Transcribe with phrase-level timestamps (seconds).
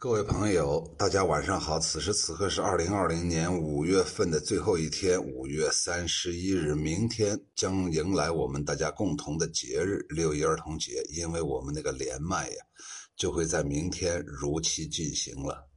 [0.00, 1.78] 各位朋友，大家晚上好。
[1.78, 11.02] 此时此刻是二零二零年五月份的最后一天，五月三十一日，明天将迎来我们大家共同的节日——六一儿童节。
[11.10, 12.64] 因为我们那个连麦呀，
[13.14, 15.68] 就会在明天如期进行了。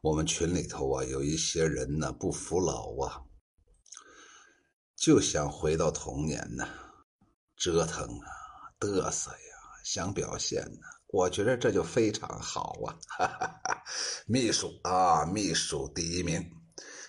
[0.00, 3.18] 我们群里头啊，有一些人呢不服老啊，
[4.94, 6.68] 就想回到童年呢，
[7.56, 8.30] 折腾啊，
[8.78, 11.01] 嘚瑟呀，想表现呢。
[11.12, 12.96] 我觉得这就非常好啊！
[13.06, 13.84] 哈哈哈
[14.26, 16.42] 秘书啊，秘书第一名，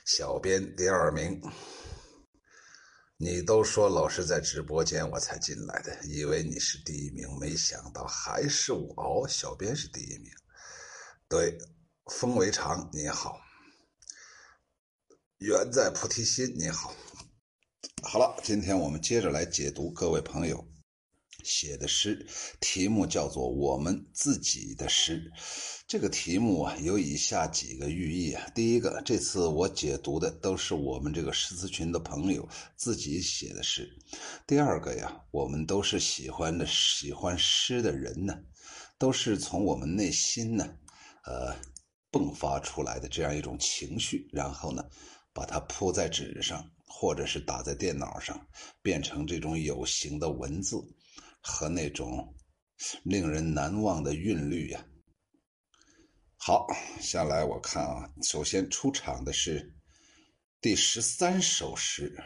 [0.06, 1.42] 小编第二名。
[3.16, 9.26] 你都说老师在直播间我才进来的，以为你是第一名，没想到还是我哦。
[9.26, 10.30] 小编是第一名，
[11.30, 11.58] 对，
[12.12, 13.40] 风为长你好，
[15.38, 16.94] 缘在菩提心你好。
[18.02, 20.73] 好了，今天我们接着来解读各位朋友。
[21.44, 22.26] 写的诗
[22.60, 25.32] 题目叫做《我们自己的诗》，
[25.88, 28.50] 这个题目啊有以下几个寓意啊。
[28.56, 33.84] 第一个，这次我解读的都是我们这个诗词群的朋友自己写的诗；
[34.48, 38.38] 第二个呀，我们都是喜欢的喜欢诗的人呢，
[38.98, 40.78] 都是从我们内心呢，
[41.26, 41.56] 呃，
[42.12, 44.84] 迸发出来的这样一种情绪，然后呢，
[45.34, 48.48] 把它铺在纸上，或者是打在电脑上，
[48.82, 50.78] 变成这种有形的文字。
[51.44, 52.34] 和那种
[53.04, 54.84] 令人难忘的韵律呀。
[56.38, 56.68] 好，
[57.00, 59.76] 下来我看啊，首先出场的是
[60.60, 62.18] 第十三首诗。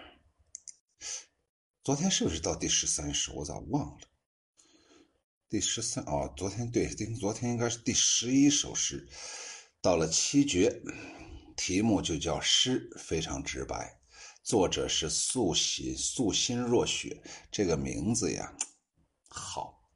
[1.84, 3.34] 昨天是不是到第十三首？
[3.34, 4.08] 我咋忘了？
[5.50, 6.88] 第十三哦，昨天对，
[7.20, 9.08] 昨天应该是第十一首诗，
[9.82, 10.82] 到了七绝，
[11.56, 14.00] 题目就叫诗，非常直白。
[14.44, 18.54] 作者是素心素心若雪，这个名字呀。
[19.38, 19.92] 好，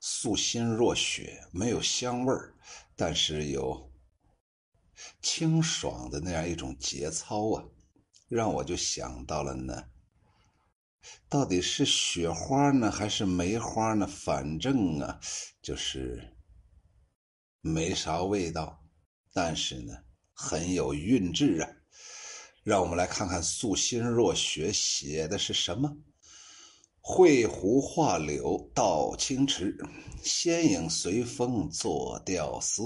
[0.00, 2.54] 素心若雪，没有香味儿，
[2.94, 3.92] 但是有
[5.20, 7.64] 清爽的那样一种节操啊，
[8.28, 9.90] 让我就想到了呢，
[11.28, 14.06] 到底是雪花呢，还是梅花呢？
[14.06, 15.18] 反正啊，
[15.60, 16.36] 就是
[17.60, 18.84] 没啥味道，
[19.32, 19.92] 但是呢，
[20.32, 21.68] 很有韵致啊。
[22.62, 25.96] 让我们来看看素心若雪写的是什么。
[27.00, 29.74] 绘湖画柳到清池，
[30.22, 32.82] 仙影随风作钓丝。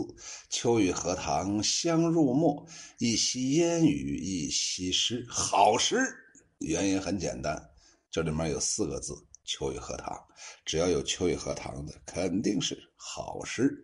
[0.48, 2.64] 秋雨荷塘香入墨，
[2.98, 5.26] 一溪烟雨一溪诗。
[5.28, 5.98] 好诗，
[6.58, 7.60] 原因很简单，
[8.10, 9.12] 这里面有四个字：
[9.44, 10.16] 秋雨荷塘。
[10.64, 13.82] 只要有秋雨荷塘的，肯定是好诗。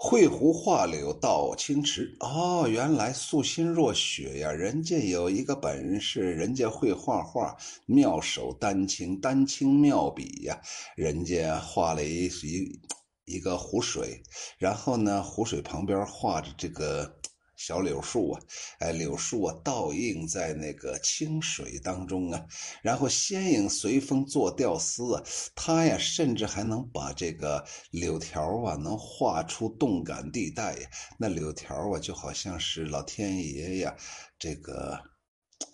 [0.00, 10.60] 绘湖画柳到清池，哦，原来素心若雪呀，人家有一个本事，人家会画画，妙手丹青，丹青妙笔呀，
[10.94, 12.80] 人家画了一一
[13.24, 14.22] 一个湖水，
[14.56, 17.17] 然后呢，湖水旁边画着这个。
[17.58, 18.40] 小柳树啊，
[18.78, 22.46] 哎，柳树啊，倒映在那个清水当中啊，
[22.82, 25.22] 然后仙影随风做吊丝啊，
[25.56, 30.88] 他呀，甚至还能把这个柳条啊，能画出动感地带呀。
[31.18, 33.96] 那柳条啊，就好像是老天爷呀，
[34.38, 34.96] 这个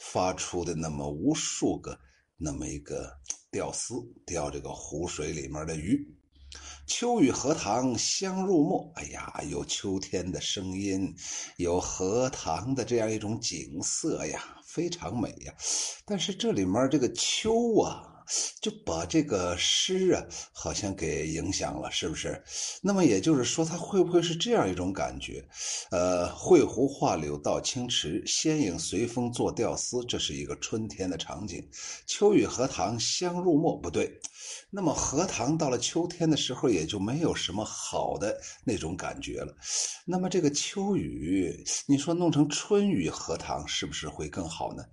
[0.00, 1.98] 发出的那么无数个
[2.38, 3.12] 那么一个
[3.50, 6.16] 吊丝，钓这个湖水里面的鱼。
[6.86, 11.14] 秋雨荷塘香入墨，哎呀，有秋天的声音，
[11.56, 15.54] 有荷塘的这样一种景色呀，非常美呀。
[16.04, 18.13] 但是这里面这个秋啊。
[18.60, 22.42] 就把这个诗啊，好像给影响了，是不是？
[22.82, 25.44] 那么也就是说，他会不会是这样一种感觉？
[25.90, 31.66] 呃，绘湖画柳到清池，仙影随风作钓丝，这是一个春天的场景。
[32.06, 34.20] 秋雨荷塘香入墨，不对。
[34.70, 39.54] 那么荷塘到了秋天的时候，也就没有什么好的那种感觉了。
[40.04, 44.84] 那么这个秋雨，你说弄成春雨荷塘，是不是会更好呢？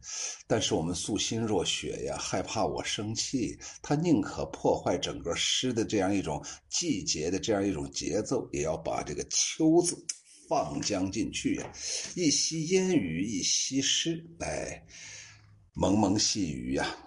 [0.47, 3.20] 但是我们素心若雪呀，害怕我生气。
[3.21, 9.95] 气，他宁可破坏整个诗的这样一种季节的这样一种节奏，也要把这个“秋”字
[10.49, 11.71] 放将进去呀。
[12.15, 14.83] 一溪烟雨一溪诗，哎，
[15.73, 16.97] 蒙蒙细雨呀，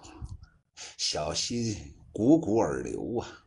[0.97, 1.75] 小溪
[2.13, 3.44] 汩汩而流啊。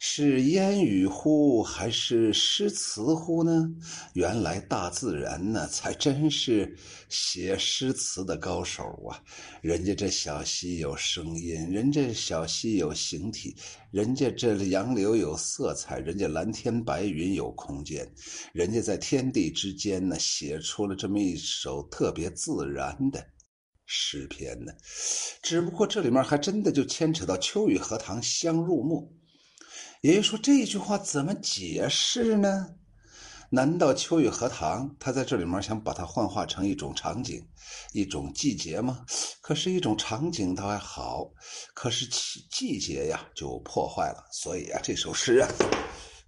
[0.00, 3.68] 是烟雨乎，还是诗词乎呢？
[4.12, 6.76] 原来大自然呢，才真是
[7.08, 9.20] 写诗词的高手啊！
[9.60, 13.56] 人家这小溪有声音，人家小溪有形体，
[13.90, 18.08] 人家这杨柳有色彩，人家蓝天白云有空间，
[18.52, 23.20] 人家在天地之间呢，写出了这么一首特别自然的
[23.84, 24.72] 诗篇呢。
[25.42, 29.04] 只不过这里面还真的就牵扯到“秋雨荷塘香入墨”。
[30.00, 32.74] 也就是说，这句话怎么解释呢？
[33.50, 37.42] 难道秋雨荷塘他在这里面想把它幻化成一种场景，
[37.92, 39.04] 一种季节吗？
[39.40, 41.30] 可是，一种场景倒还好，
[41.74, 44.22] 可是季季节呀就破坏了。
[44.30, 45.48] 所以啊，这首诗啊，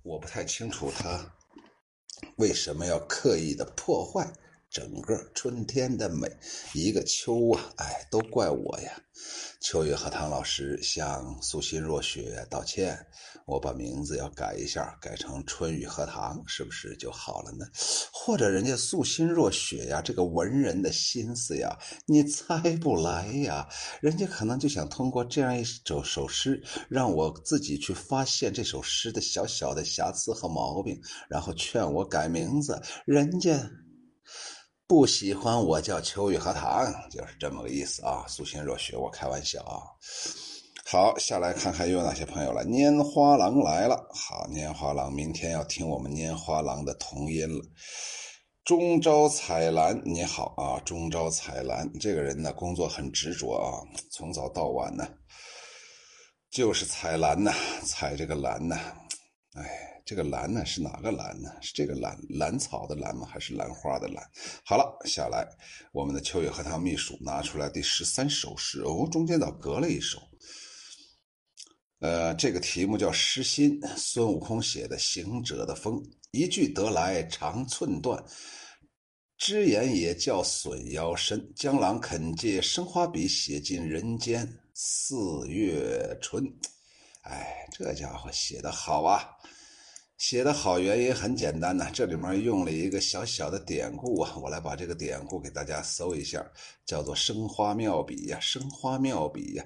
[0.02, 1.20] 我不太清楚他
[2.36, 4.32] 为什么要刻意的破坏。
[4.70, 6.30] 整个春天的美，
[6.74, 8.92] 一个秋啊，哎，都怪我呀！
[9.60, 12.96] 秋雨荷塘老师向素心若雪道歉，
[13.46, 17.66] 我把名字要改一下，改成春雨荷塘，是不是就好了呢？
[18.12, 21.76] 或者人家素心若雪呀，这个文人的心思呀，
[22.06, 23.68] 你猜不来呀？
[24.00, 32.80] 人家可能就想通过这样一首首诗，让我自己去发现这首诗的小小的瑕疵和毛病，然后劝我改名字。
[33.04, 33.68] 人家。
[34.90, 38.24] 不喜欢我叫秋雨荷塘，就是这么个意思啊。
[38.26, 39.86] 素心若雪，我开玩笑啊。
[40.84, 42.64] 好，下来看看又有哪些朋友了。
[42.64, 47.64] 拈花郎来了，好，拈花郎，明天要听我们拈花郎的童音了。
[48.64, 53.78] 中招彩兰，你好啊，中招彩兰，这个人呢，工作很执着啊，
[54.10, 55.06] 从早到晚呢，
[56.50, 57.52] 就是采兰呐，
[57.86, 58.76] 采这个兰呐，
[59.54, 59.89] 哎。
[60.10, 61.48] 这个兰呢是哪个兰呢？
[61.60, 63.28] 是这个兰兰草的兰吗？
[63.30, 64.28] 还是兰花的兰？
[64.64, 65.46] 好了，下来
[65.92, 70.20] 我们的秋雨荷塘秘书拿出来第十三首诗哦，中间倒隔了一首。
[72.00, 75.94] 呃，这个题目叫《诗心》，孙悟空写的《行者的风》，
[76.32, 78.20] 一句得来长寸断，
[79.38, 81.40] 只言也叫损腰身。
[81.54, 86.44] 江郎肯借生花笔写尽人间四月春。
[87.22, 89.24] 哎，这家伙写的好啊！
[90.20, 96.46] 写的好，原因很简单呐，这里面用了一个小小的典故啊，我来把这个典故给大家搜一下，
[96.84, 99.64] 叫做“生花妙笔”呀，“生花妙笔”呀。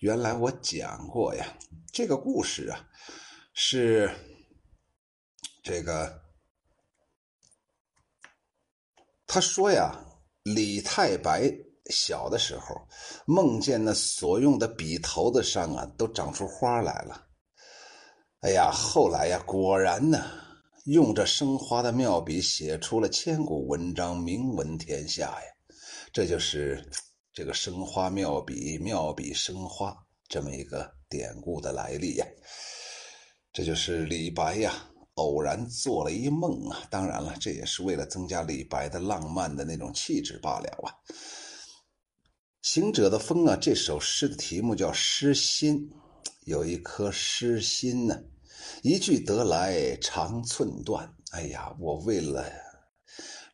[0.00, 1.46] 原来我讲过呀，
[1.90, 2.86] 这个故事啊，
[3.54, 4.14] 是
[5.62, 6.20] 这个
[9.26, 10.04] 他说呀，
[10.42, 11.50] 李太白
[11.86, 12.76] 小的时候
[13.24, 17.26] 梦见那所用的笔头子上啊，都长出花来了。
[18.44, 20.22] 哎呀，后来呀，果然呢，
[20.84, 25.76] 用这生花的妙笔写出了千古文章，名闻天下呀。
[26.12, 26.86] 这就是
[27.32, 29.96] 这个生花妙笔，妙笔生花
[30.28, 32.26] 这么一个典故的来历呀。
[33.50, 36.82] 这就是李白呀，偶然做了一梦啊。
[36.90, 40.92] 当然了，这也是为了增加李白的浪漫的那种气质罢了啊。
[42.60, 45.78] 行者的风啊，这首诗的题目叫《诗心》，
[46.44, 48.22] 有一颗诗心呢。
[48.82, 52.44] 一句得来长寸断，哎呀，我为了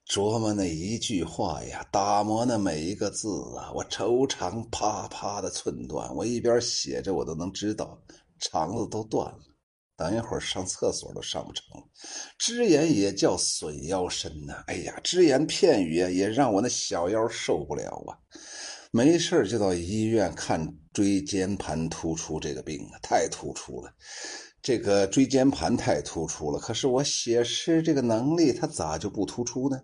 [0.08, 6.12] 琢磨那一句话呀，打磨那每一个字啊，我愁肠啪啪的寸断。
[6.16, 7.96] 我一边写着，我都能知道
[8.40, 9.38] 肠子都断了，
[9.96, 11.64] 等一会儿上厕所都上不成。
[12.36, 18.18] 只言也叫损腰身呐，哎呀，只言片语也让我那小腰受不了啊。
[18.90, 23.92] 没事就到医院看椎间盘突出这个病啊，太突出了。
[24.62, 29.80] 这个椎间盘太突出了，可是我写诗这个能力，它咋就不突出呢？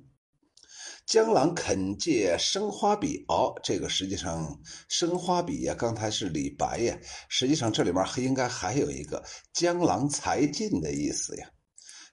[1.06, 11.48] 江郎肯借生花笔，哦，这个实际上生花笔呀，刚才是李白呀，实际上这里面还应该还有一个江郎才尽的意思呀。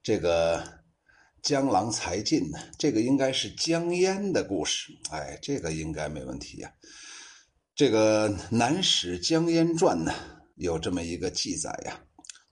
[0.03, 0.63] 这个
[1.41, 6.71] 江郎才尽呢，这个应该是江淹的故事，哎，这个应该没问题呀。
[7.75, 10.13] 这个《南史江淹传》呢，
[10.55, 11.99] 有这么一个记载呀。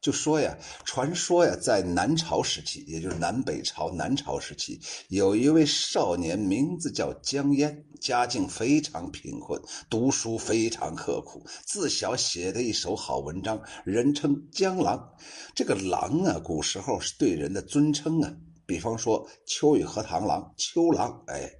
[0.01, 15.13] 就说呀，传说呀，在南朝时期，也就是南北朝南朝时期，有一位少年，名字叫江淹，家境非常贫困，读书非常刻苦，自小写的一手好文章，人称江郎。
[15.53, 18.33] 这个郎啊，古时候是对人的尊称啊，
[18.65, 21.51] 比方说秋雨荷塘郎、秋郎，哎。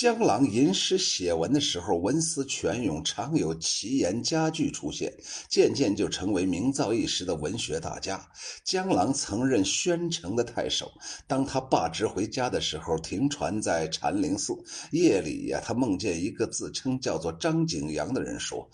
[0.00, 5.12] 江郎吟诗写文的时候，文思泉涌，常有奇言佳句出现，
[5.46, 8.18] 渐渐就成为名噪一时的文学大家。
[8.64, 10.90] 江郎曾任宣城的太守，
[11.26, 14.54] 当他罢职回家的时候，停船在禅林寺。
[14.92, 18.66] 夜里呀，他梦见一个自称叫做张景阳的人说：“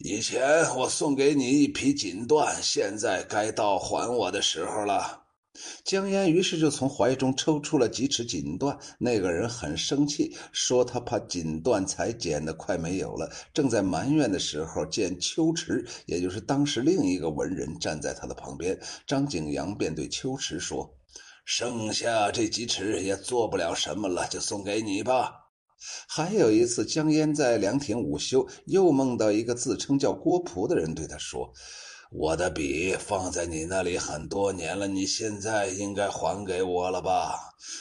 [0.00, 0.42] 以前
[0.74, 5.21] 我送给你一匹锦缎，现在该到还我的时候了。”
[5.84, 8.78] 江淹于是就从怀中抽出了几尺锦缎。
[8.98, 13.30] 那个人很生气，说他怕锦缎裁剪的快没有了。
[13.52, 18.78] 正在埋怨的时候，见秋池，也就是当时另一个文人站在他的旁边。
[19.06, 20.90] 张景阳便对秋池说
[21.44, 25.34] ：“剩下这几尺也做不了什么了，就送给你吧。”
[26.08, 31.52] 还有一次，江淹在凉亭午休，又梦到一个自称叫郭璞的人，对他说。
[32.14, 37.38] 我的笔放在你那里很多年了，你现在应该还给我了吧？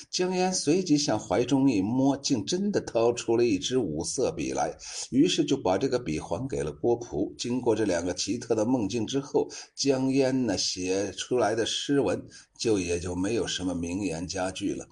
[0.09, 4.73] 江烟随即向怀中一摸，竟真的掏出了一支五色笔来，
[5.09, 7.35] 于是就把这个笔还给了郭璞。
[7.37, 12.25] 经过这两个奇特的梦境之后，江烟呢写出来的诗文
[12.57, 14.87] 就也就没有什么名言佳句了。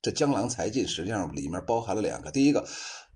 [0.00, 2.64] 这江郎才尽实际上里面包含了两个，第一个。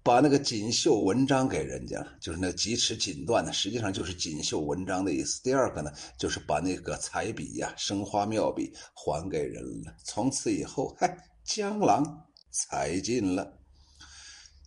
[0.03, 5.43] 把那个锦绣文章给人家，就是那几尺锦缎呢，实际上就是锦绣文章的意思。
[5.43, 9.95] 第二个呢，就是把那个彩笔呀、生花妙笔还给人了。
[10.03, 13.60] 从此以后，嗨，江郎才尽了。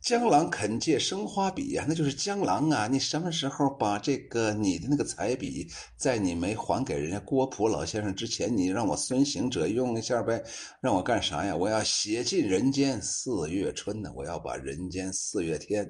[0.04, 2.90] 江郎肯借生花笔呀，那就是江郎啊！
[2.92, 10.44] 你什么时候把这个你的那个彩笔，在你没还给人家郭璞老先生之前，你让我孙行者用一下呗？
[10.82, 11.56] 让我干啥呀？
[11.56, 14.12] 我要写尽人间四月春呢！
[14.14, 15.90] 我要把人间四月天。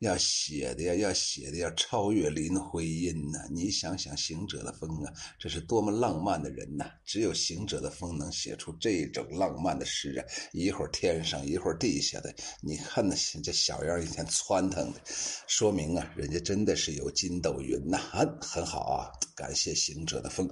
[0.00, 3.38] 要写的呀，要写的要超越林徽因呐！
[3.50, 6.90] 你想想，行者的风啊，这是多么浪漫的人呐！
[7.04, 10.24] 只有行者的风能写出这种浪漫的诗啊！
[10.52, 13.14] 一会儿天上，一会儿地下的，你看那
[13.44, 15.00] 这小样一天窜腾的，
[15.46, 17.98] 说明啊，人家真的是有筋斗云呐！
[18.40, 20.50] 很好啊，感谢行者的风。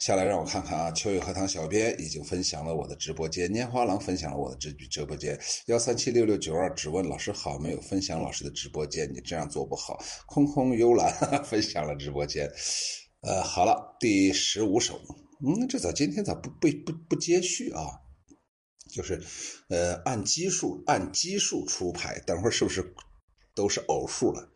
[0.00, 7.80] 下来让我看看啊，秋雨荷塘小编已经分享了我的直播间，拈花郎分享了我的直直播间，幺三七六六九二只问老师好没有？
[7.82, 8.85] 分享老师的直播。
[8.86, 11.12] 间你这样做不好，空空幽兰
[11.44, 12.50] 分享了直播间，
[13.20, 15.00] 呃，好了，第十五首，
[15.44, 17.82] 嗯，这咋今天咋不不不不接续啊？
[18.88, 19.20] 就是，
[19.68, 22.94] 呃，按基数按基数出牌，等会儿是不是
[23.54, 24.48] 都是偶数了？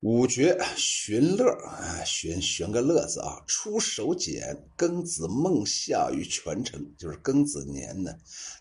[0.00, 3.42] 五绝寻乐啊，寻寻个乐子啊！
[3.48, 8.12] 出手简，庚子孟夏于全城，就是庚子年呢，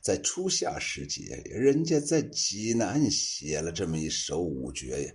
[0.01, 5.13] 在初夏时节，人家在济南写了这么一首五绝呀。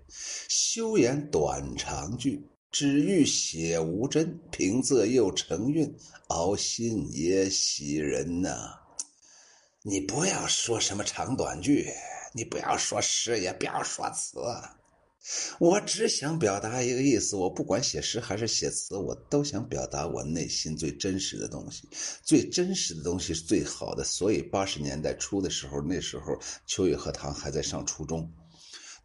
[0.49, 5.93] 修言短长句，只欲写无真，平仄又成韵，
[6.29, 8.79] 熬心也喜人呐。
[9.83, 11.85] 你不要说什么长短句，
[12.33, 14.39] 你不要说诗，也不要说词。
[15.61, 21.89] 我只想表达一个意思，我不管写诗还是写词，我都想表达我内心最真实的东西。
[22.25, 26.37] 最真实的东西是最好的，所以八十年代初的时候，那时候
[26.67, 28.29] 秋雨荷塘还在上初中，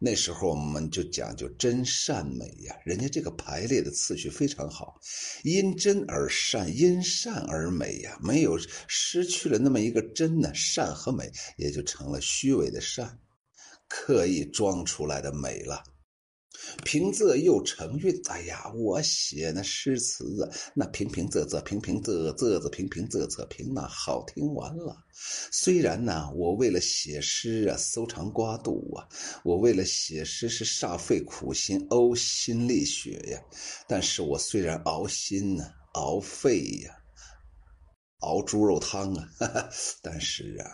[0.00, 2.76] 那时候我们就讲究真善美呀。
[2.84, 5.00] 人家这个排列的次序非常好，
[5.44, 8.18] 因真而善，因善而美呀。
[8.20, 8.58] 没有
[8.88, 13.20] 失去了那么一个真呢，善和美也就成了虚伪的善，
[13.86, 15.84] 刻意装出来的美了。
[16.84, 24.96] 平仄又成韵，哎呀，我写那诗词啊，那平平仄仄，平平仄仄仄，平平仄仄平，那好听完了。
[25.50, 29.08] 虽然呢，我为了写诗啊，搜肠刮肚啊，
[29.44, 33.40] 我为了写诗是煞费苦心，呕心沥血呀。
[33.86, 36.92] 但是我虽然熬心呢，熬肺呀，
[38.20, 39.28] 熬猪肉汤啊，
[40.02, 40.66] 但是啊。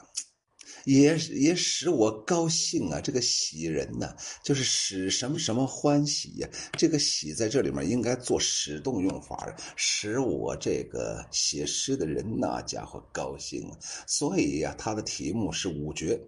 [0.84, 3.00] 也也使我高兴啊！
[3.00, 6.48] 这个喜人呐，就是使什么什么欢喜呀？
[6.72, 13.70] 这个喜在这里面应该做使动用法，使我这个写诗的人那家伙高兴。
[14.06, 16.20] 所以呀，他的题目是五绝，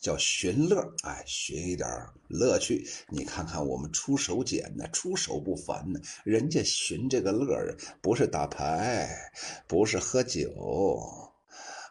[0.00, 0.82] 叫寻乐。
[1.04, 1.88] 哎，寻一点
[2.28, 2.84] 乐趣。
[3.08, 6.00] 你看看我们出手简呢，出手不凡呢。
[6.24, 7.56] 人家寻这个乐，
[8.00, 9.08] 不是打牌，
[9.68, 10.50] 不是喝酒。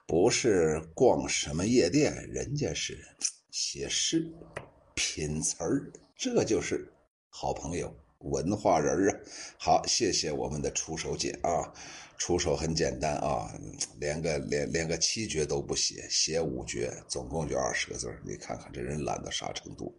[0.08, 3.04] 不是逛什么夜店，人家是
[3.50, 4.32] 写诗、
[4.94, 6.94] 品词儿，这就是
[7.30, 9.20] 好朋友、文化人啊！
[9.58, 11.74] 好，谢谢我们的出手姐啊。
[12.18, 13.54] 出手很简单啊，
[14.00, 19.94] 连个连连个七绝都不写，写五绝，总共就二十个字你看看这人懒到啥程度？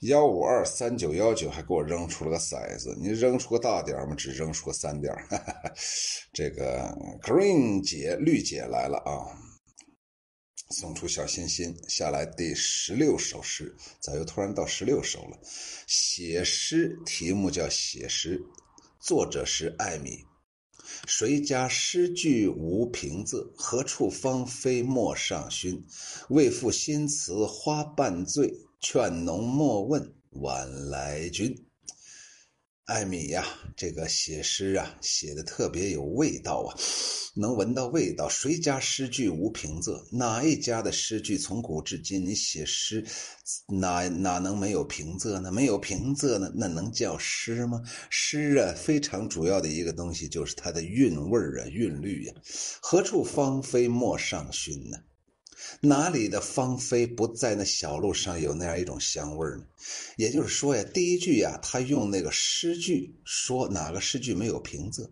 [0.00, 4.14] 幺五二三九幺九还给我扔出了个骰子，你扔出个大点吗？
[4.16, 5.14] 只扔出个三点。
[6.32, 9.28] 这个 Green 姐绿姐来了啊，
[10.70, 11.76] 送出小心心。
[11.88, 15.38] 下来第十六首诗，咋又突然到十六首了？
[15.86, 18.42] 写诗题目叫写诗，
[19.00, 20.24] 作者是艾米。
[21.06, 23.50] 谁家诗句无凭仄？
[23.56, 25.82] 何处芳菲莫上熏？
[26.28, 31.66] 为赋新词花半醉，劝农莫问晚来君。
[32.86, 36.76] 艾米呀，这个写诗啊，写的特别有味道啊，
[37.34, 38.28] 能闻到味道。
[38.28, 40.04] 谁家诗句无平仄？
[40.12, 43.02] 哪一家的诗句从古至今，你写诗
[43.68, 45.50] 哪哪能没有平仄呢？
[45.50, 47.80] 没有平仄呢，那能叫诗吗？
[48.10, 52.34] 诗啊，非常主要的一个东西就是它的韵味啊，韵律呀。
[52.82, 54.98] 何处芳菲莫上熏呢？
[55.84, 59.64] 哪里的芳菲不在那小路上有那样一种香味呢？
[60.16, 65.06] 也就是说呀，第一句呀，他用那个诗句说哪个诗句没有平仄，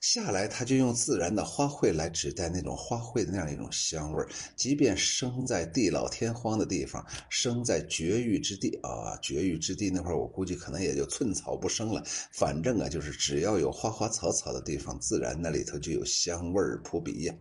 [0.00, 4.24] 下来他就用自然的花卉来指代那种花卉的那样一种香味
[4.56, 12.02] 即便生在地老天荒的地方，生在绝域之地啊，绝域之地那会儿我估计可能也就寸草不生了。
[12.32, 17.34] 反正啊，就是只要有花花草草的地方，自然那里头就有香味扑鼻呀。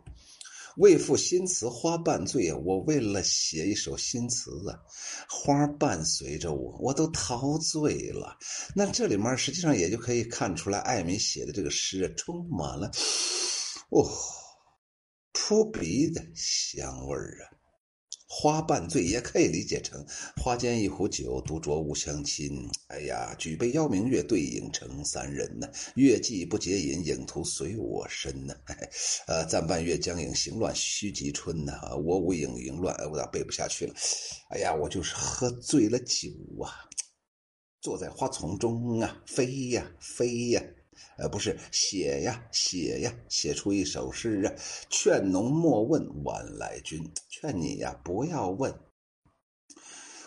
[0.78, 2.58] 为赋新词花半醉啊！
[2.64, 4.80] 我为了写一首新词啊，
[5.28, 8.38] 花伴随着我，我都陶醉了。
[8.76, 12.92] 那这里面实际上也就可以看出来，艾米写的这个诗啊，充满了
[13.90, 14.08] 哦
[15.34, 17.57] 扑鼻的香味儿啊。
[18.30, 20.06] 花半醉也可以理解成
[20.36, 22.70] 花间一壶酒，独酌无相亲。
[22.88, 25.68] 哎呀，举杯邀明月，对影成三人呢。
[25.96, 28.54] 月既不解饮，影徒随我身呢。
[29.28, 31.74] 呃，暂伴月将影，行乱须及春呢。
[32.04, 33.94] 我无影影乱，我咋背不下去了？
[34.50, 36.30] 哎呀，我就是喝醉了酒
[36.62, 36.84] 啊，
[37.82, 40.62] 坐在花丛中啊，飞呀飞呀。
[41.18, 44.54] 呃，不是写呀，写呀，写出一首诗啊！
[44.90, 48.74] 劝农莫问晚来君，劝你呀，不要问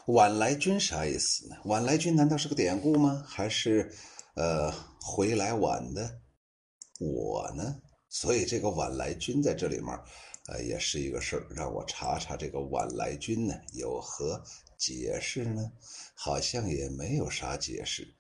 [0.07, 1.57] 晚来君啥意思呢？
[1.65, 3.25] 晚来君难道是个典故吗？
[3.27, 3.93] 还是
[4.35, 6.21] 呃回来晚的
[6.99, 7.81] 我呢？
[8.09, 9.89] 所以这个晚来君在这里面，
[10.49, 11.47] 呃，也是一个事儿。
[11.55, 14.43] 让我查查这个晚来君呢有何
[14.77, 15.71] 解释呢？
[16.15, 18.13] 好像也没有啥解释。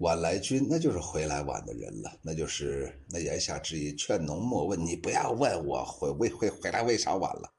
[0.00, 7.52] 晚来君，那就是回来晚的人了，那就是那言下之意，劝农莫问，你不要问我回为回回来为啥晚了，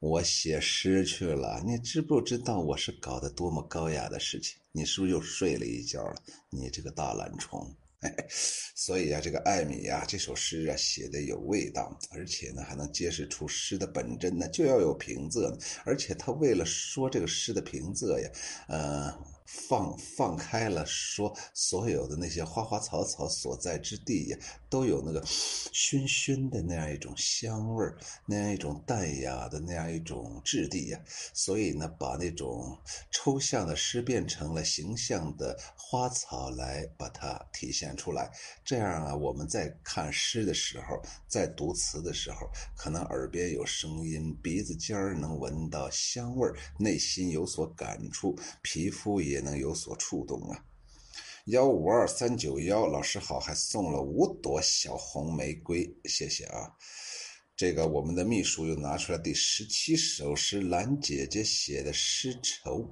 [0.00, 4.56] 我写诗去了，你知不知道我是搞的多么高雅的事情？
[4.72, 6.14] 你是不是又睡了一觉了？
[6.48, 7.70] 你这个大懒虫！
[8.74, 18.30] 所以啊，这个艾米啊，这首诗啊写的有味道，而且呢还能揭示出诗的本真呢，就要有平仄，而且他为了说这个诗的平仄呀，
[18.68, 19.31] 呃。
[19.68, 24.38] 放放开了说，所有的那些花花草草所在之地呀，
[24.72, 30.98] 都有那个熏熏的那样一种香味儿，那样一种淡雅的那样一种质地呀。
[31.34, 32.74] 所以呢，把那种
[33.10, 38.30] 抽象的诗变成了形象的花草来把它体现出来。
[38.64, 49.42] 这样啊，我们在看诗的时候，在读词的时候，可能耳边有声音，鼻子尖儿能闻到香味儿，内心有所感触，皮肤也。
[49.42, 50.64] 能有所触动啊！
[51.46, 56.70] 幺五二三九幺，老师好，还送了五朵小红玫瑰，谢谢啊！
[57.56, 62.88] 这个我们的秘书又拿出来第十七首诗，兰姐姐写的诗愁，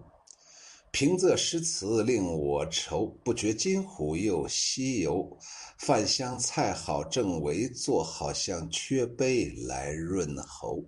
[0.90, 5.38] 平仄诗词令我愁，不觉金虎又西游，
[5.78, 10.82] 饭香菜好正围坐，好像缺杯来润喉。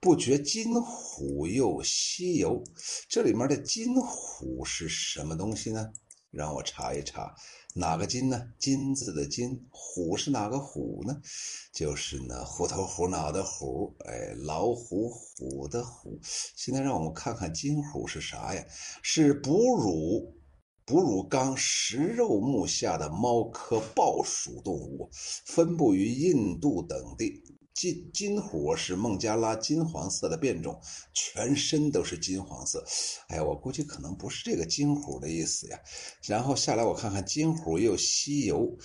[0.00, 2.64] 不觉金虎又西游，
[3.10, 5.92] 这里面的金虎是什么东西呢？
[6.30, 7.34] 让我查一查，
[7.74, 8.52] 哪个金呢？
[8.58, 11.20] 金字的金，虎是哪个虎呢？
[11.72, 16.20] 就是那虎头虎脑的虎，哎，老虎虎的虎。
[16.22, 18.62] 现在让我们看看金虎是啥呀？
[19.02, 20.36] 是哺乳
[20.84, 25.08] 哺乳纲食肉目下的猫科豹属动物，
[25.46, 27.42] 分布于印度等地。
[27.78, 30.80] 金金虎是孟加拉金黄色的变种，
[31.14, 32.84] 全身都是金黄色。
[33.28, 35.78] 哎，我估计可能不是这个金虎的意思呀。
[36.26, 38.76] 然后下来我看看金虎又西游，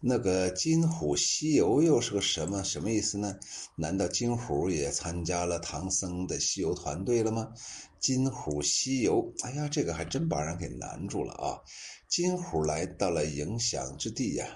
[0.00, 3.36] 那个金虎西游又是个什么什么意思呢？
[3.76, 7.52] 难道金虎也参加了唐僧的西游团队了吗？
[8.00, 11.60] 金虎西游，哎呀，这个还真把人给难住了啊！
[12.08, 14.46] 金虎来到了影响之地呀。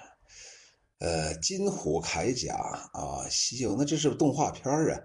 [1.03, 2.55] 呃，金虎铠甲
[2.93, 5.03] 啊，西游，那这是动画片啊。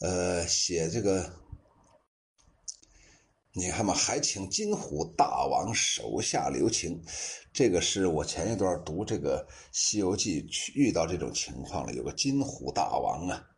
[0.00, 1.32] 呃，写这个，
[3.52, 7.00] 你看嘛，还请金虎大王手下留情。
[7.52, 10.42] 这个是我前一段读这个《西游记》
[10.74, 13.53] 遇到这种情况了，有个金虎大王啊。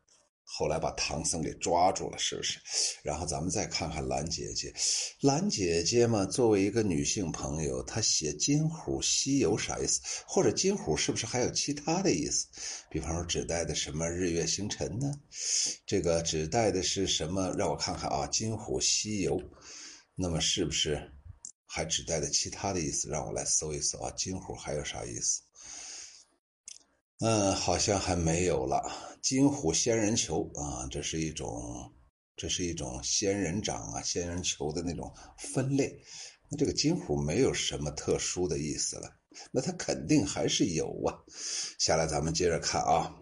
[0.48, 2.58] 后来把唐僧给抓住了，是不是？
[3.02, 4.72] 然后咱们再看看兰姐姐，
[5.20, 10.00] 兰姐姐嘛，作为一个女性朋友，她写《金虎西游》啥意思？
[10.24, 12.46] 或者金虎是不是还有其他的意思？
[12.88, 15.12] 比方说指代的什么日月星辰呢？
[15.84, 17.52] 这个指代的是什么？
[17.58, 19.36] 让我看看啊，《金虎西游》，
[20.14, 21.12] 那么是不是
[21.66, 23.08] 还指代的其他的意思？
[23.10, 25.42] 让我来搜一搜啊，金虎还有啥意思？
[27.18, 29.15] 嗯，好像还没有了。
[29.26, 31.50] 金虎仙人球啊，这是一种，
[32.36, 36.00] 这是一种仙人掌啊，仙人球的那种分类。
[36.48, 39.10] 那这个金虎没有什么特殊的意思了。
[39.50, 41.14] 那他肯定还是有啊。
[41.78, 43.14] 下来咱们接着看啊。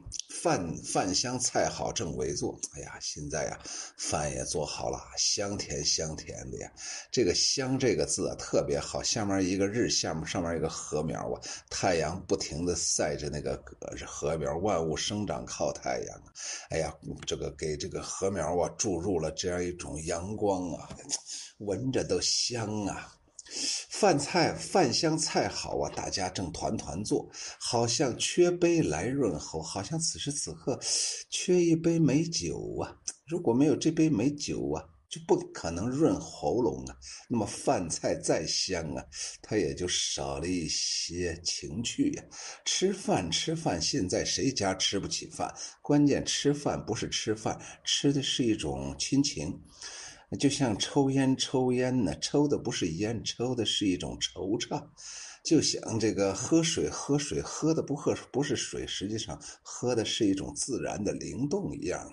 [0.43, 3.59] 饭饭香菜好正为坐，哎呀，现在呀，
[3.97, 6.71] 饭也做好了，香甜香甜的呀。
[7.11, 9.03] 这个“香”这个字啊，特别好。
[9.03, 13.57] 下面一个日，下面上面一个禾苗啊，太阳不停的晒着那个
[14.07, 16.23] 禾苗，万物生长靠太阳。
[16.69, 16.95] 哎呀，
[17.27, 20.89] 这个给这个禾苗啊注入了这样一种阳光啊，
[21.59, 23.17] 闻着都香啊。
[23.89, 30.79] 饭菜饭香菜好啊，大家正团团坐，好像缺杯来润喉，好像此时此刻
[31.31, 32.97] 缺一杯美酒啊。
[33.27, 36.97] 如果没有这杯美酒啊，就不可能润喉咙啊。
[37.29, 39.05] 那么饭菜再香啊，
[39.41, 42.25] 它也就少了一些情趣呀。
[42.65, 45.55] 吃饭吃饭，现在谁家吃不起饭？
[45.81, 49.59] 关键吃饭不是吃饭，吃的是一种亲情。
[50.39, 54.83] 就像抽烟，抽烟呢，抽的不是烟，抽的是一种惆怅；
[55.45, 62.11] 就想这个喝水，喝水喝的不喝不是水，实际上喝的是一种自然的灵动一样。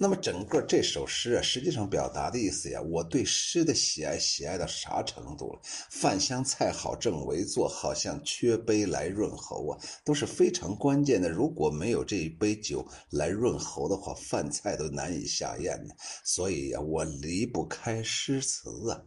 [0.00, 5.60] 那么整个这首诗啊，实际上表达的意思呀，我对诗的喜爱喜爱到啥程度了？
[5.90, 11.28] 饭香菜好正为坐，好像缺杯来润喉啊，都是非常关键的。
[11.28, 15.92] 如果没有这一杯酒来润喉的话，饭菜都难以下咽呢。
[16.22, 19.02] 所以呀，我离不开诗词啊。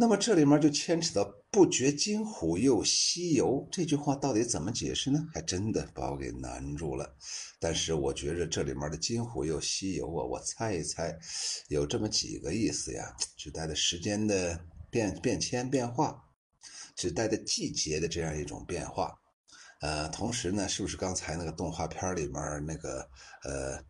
[0.00, 5.18] 那么这里面就牵扯到“不觉金虎又西游”这句话到底怎么解释呢？
[5.34, 7.16] 还真的把我给难住了。
[7.58, 11.18] 但是我觉着这里面的“金虎又西游”啊，我猜一猜，
[11.68, 16.16] 有这么几个意思呀：指代的时间的变变迁变化，
[16.94, 19.12] 指代的季节的这样一种变化。
[19.80, 23.00] 呃，同时呢，是不是刚才那个动画片里面那个
[23.42, 23.82] 呃？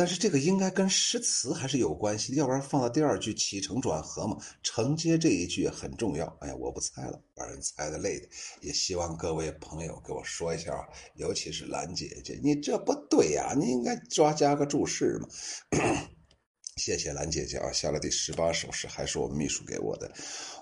[0.00, 6.24] 但是这个应该跟诗词还是有关系，要不然放到第二句起承转合嘛，承接这一句很重要。
[6.40, 8.26] 哎呀，我不猜了，把人猜的累的。
[8.62, 15.28] 也希望各位朋友给我说一下啊，尤其是兰姐姐，你这不对呀，你应该抓加个注释嘛。
[16.80, 20.10] 谢谢兰姐姐啊，下了第十八首诗，还是我们秘书给我的。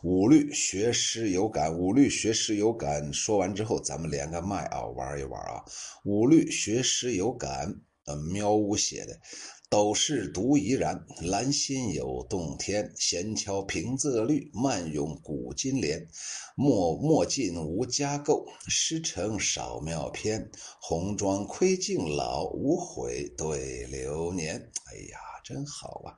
[0.02, 3.12] 五律学诗有感，五律学诗有感。
[3.12, 5.62] 说完之后，咱们连个麦啊，玩一玩啊。
[6.04, 7.82] 五律学诗有感。
[8.08, 9.20] 呃喵呜写的，
[9.68, 12.90] 斗士独怡然，兰心有洞天。
[12.96, 16.08] 闲敲平仄律，慢咏古今联。
[16.56, 20.50] 墨墨尽无加垢，诗成少妙篇。
[20.80, 24.54] 红妆窥镜老，无悔对流年。
[24.86, 26.16] 哎呀，真好啊！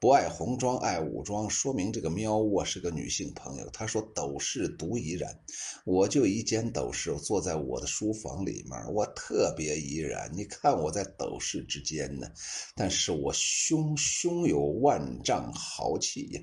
[0.00, 3.68] 不爱红妆爱武装，说明这个喵我是个女性朋友。
[3.70, 5.36] 她说：“斗室独怡然，
[5.84, 10.30] 我就一间斗室，坐在我的书房里面，我特别怡然。
[10.32, 12.28] 你看我在斗室之间呢，
[12.76, 16.40] 但是我胸胸有万丈豪气呀！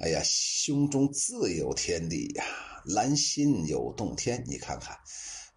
[0.00, 2.44] 哎呀，胸中自有天地呀，
[2.84, 4.94] 兰心有洞天，你看看。”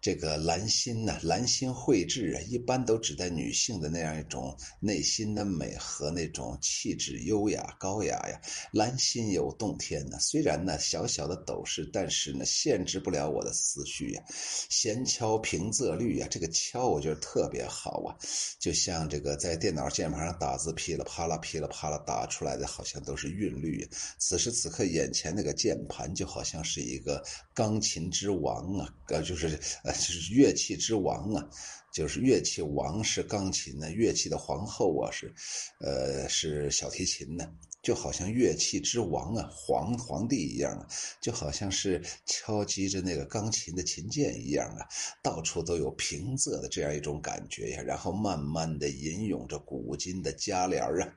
[0.00, 8.40] 这个兰心呢，兰心蕙质啊，一般都指代女性的那样一种内心的美和那种气质优雅高雅呀。
[8.72, 14.22] 兰心有洞天呢，虽然呢小小的斗室，但是呢限制不了我的思绪呀。
[14.68, 18.14] 闲敲平仄律呀，这个敲我觉得特别好啊，
[18.60, 23.88] 就像这个在电脑键盘上打字噼里啪啦噼里啪啦打出来的，好像都是韵律。
[24.18, 27.24] 此时此刻眼前那个键盘就好像是一个
[27.56, 29.92] 钢琴之王啊，呃，就是呃。
[29.92, 31.48] 就是乐器之王啊，
[31.90, 35.34] 就是乐器王是钢琴呢，乐器的皇后啊是，
[35.80, 37.50] 呃是小提琴呢。
[37.86, 40.84] 就好像乐器之王啊，皇皇帝一样啊，
[41.20, 44.84] 就好像是敲击着那个钢琴的琴键一样啊，
[45.22, 51.14] 到处都有平仄的这样一种感觉呀，然后慢慢的吟咏着古今的佳联啊，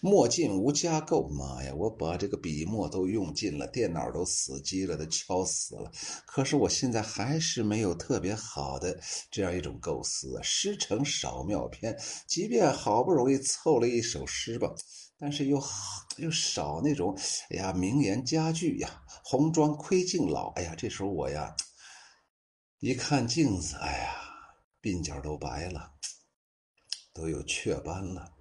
[0.00, 5.92] 墨尽无加构，妈呀，我把这个笔墨都用尽了，电脑都死机了，都敲死了，
[6.26, 8.98] 可是我现在还是没有特别好的
[9.30, 14.74] 这样一种构思啊，诗成少妙篇，即便好不容易凑了一首诗吧。
[15.18, 15.60] 但是又
[16.18, 17.18] 又少那种，
[17.50, 21.56] 哎呀，名言佳句呀，红妆窥镜老，哎呀，这时候我呀，
[22.78, 24.14] 一看镜子，哎呀，
[24.80, 25.92] 鬓角都白了，
[27.12, 28.32] 都有雀斑了，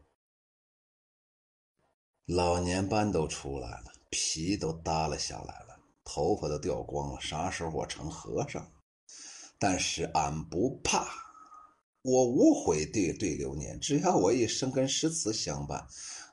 [2.26, 8.72] 老年斑都出来了，皮都耷拉下来了，头发都掉光了，啥时候我成和尚？
[9.58, 11.08] 但是俺不怕，
[12.04, 15.88] 我无悔对对流年，只要我一生跟诗词相伴。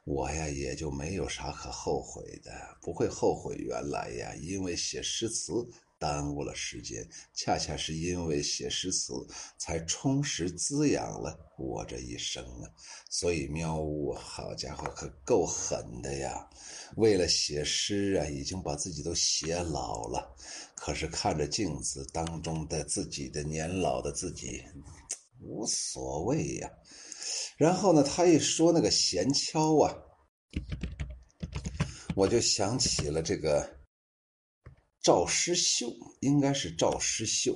[0.04, 5.52] 我呀，也就没有啥可后悔的，不会后悔原来呀，因为写诗词
[5.98, 9.14] 耽误了时间，恰恰是因为写诗词，
[9.56, 12.68] 才充实滋养了我这一生啊！
[13.08, 16.50] 所以喵呜，好家伙，可够狠的呀！
[16.96, 20.36] 为了写诗啊，已经把自己都写老了，
[20.76, 24.62] 可是看着镜子当中的自己的年老的自己，
[25.40, 26.70] 无所谓呀。
[27.56, 29.94] 然后呢，他一说那个闲敲啊，
[32.14, 33.82] 我就想起了这个。
[35.00, 37.54] 赵师秀应该是赵师秀，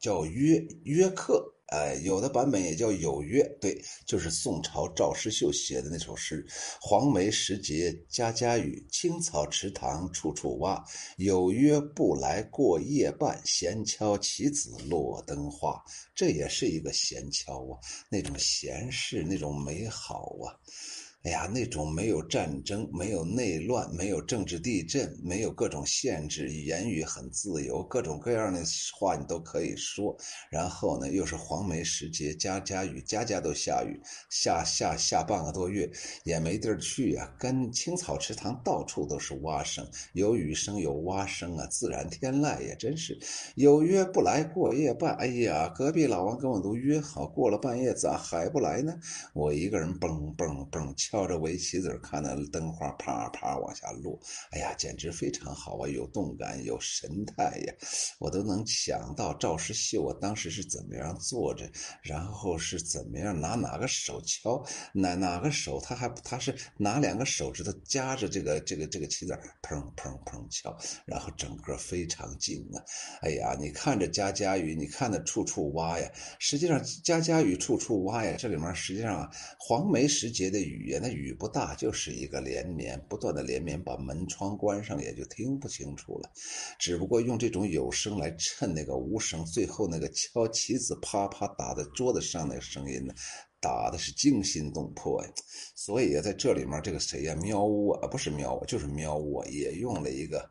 [0.00, 6.46] 叫约约克，哎，有的版本也叫有约，对，就是宋朝赵师秀写的那首诗
[6.80, 10.84] ：“黄梅时节家家雨，青草池塘处处蛙。
[11.16, 15.82] 有约不来过夜半，闲敲棋子落灯花。”
[16.14, 17.74] 这也是一个闲敲啊，
[18.08, 20.54] 那种闲适，那种美好啊。
[21.26, 28.62] 哎呀，那种没有战争、没有内乱、没有政治地震、没有各种限制，言语很自由，各种各样的
[28.96, 30.16] 话你都可以说。
[30.48, 35.90] 然后呢，又是黄梅时节，家家雨，家家都下雨，下下下半个多月
[36.22, 37.34] 也没地儿去呀。
[37.40, 43.18] 跟青草池塘到处都是蛙声，有雨声有蛙声啊，自然天籁也真是。
[43.56, 48.96] 有约不来过夜半，哎呀，隔壁老王跟我都约好过了半夜，咋还不来呢？
[49.34, 51.15] 我一个人蹦蹦蹦敲。
[51.16, 55.88] 靠着围棋子看那灯花啪啪往下落，哎呀，简直非常好啊！
[55.88, 57.74] 有动感，有神态呀，
[58.18, 61.66] 我都能想到赵师秀我当时是怎么样坐着，
[62.02, 70.76] 然后是怎么样拿哪个手敲，哪哪个手他还他是拿两个手指头夹着这个这个这个棋子砰砰砰敲，
[71.06, 72.76] 然后整个非常静啊！
[73.22, 80.95] 哎呀，你看着家家雨，你看那处处蛙呀，实际上家家雨处处蛙呀，这里面实际上啊，黄梅时节的雨呀。
[81.00, 86.30] 那雨不大，就是一个连绵不断的连绵，把门窗关上也就听不清楚了。
[86.78, 93.14] 只不过用这种有声来衬那个无声，最后那个敲棋子啪啪打在桌子上那个声音呢，
[93.60, 95.30] 打的是惊心动魄呀。
[95.74, 100.48] 所以啊，在这里面这个谁呀，喵呜啊，不是喵呜，就是喵呜，也用了一个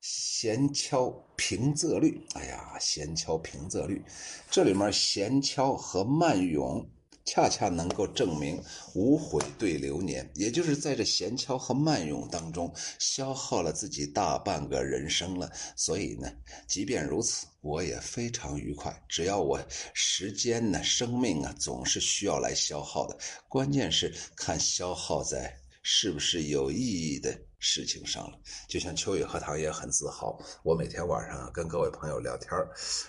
[0.00, 2.20] 弦敲平仄律。
[2.34, 4.02] 哎呀，弦敲平仄律，
[4.50, 6.88] 这里面弦敲和慢咏。
[7.24, 8.62] 恰恰能够证明
[8.94, 15.50] 无悔对流年，也就是在这闲敲和慢咏当中消耗了自己大半个人生了。
[15.74, 16.30] 所以呢，
[16.68, 19.02] 即便如此，我也非常愉快。
[19.08, 19.58] 只要我
[19.94, 23.16] 时间呢、生命啊，总是需要来消耗的。
[23.48, 27.36] 关键是看消耗在是不是有意义的。
[27.66, 30.38] 事情上了，就像秋雨荷塘也很自豪。
[30.62, 32.50] 我每天晚上跟各位朋友聊天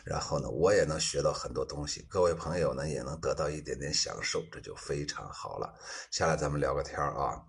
[0.06, 5.74] 然后呢，我也能学到很多东西，各位朋友呢也能得到一点点享受，这就非常好了。
[6.10, 7.44] 下来咱们聊个天啊，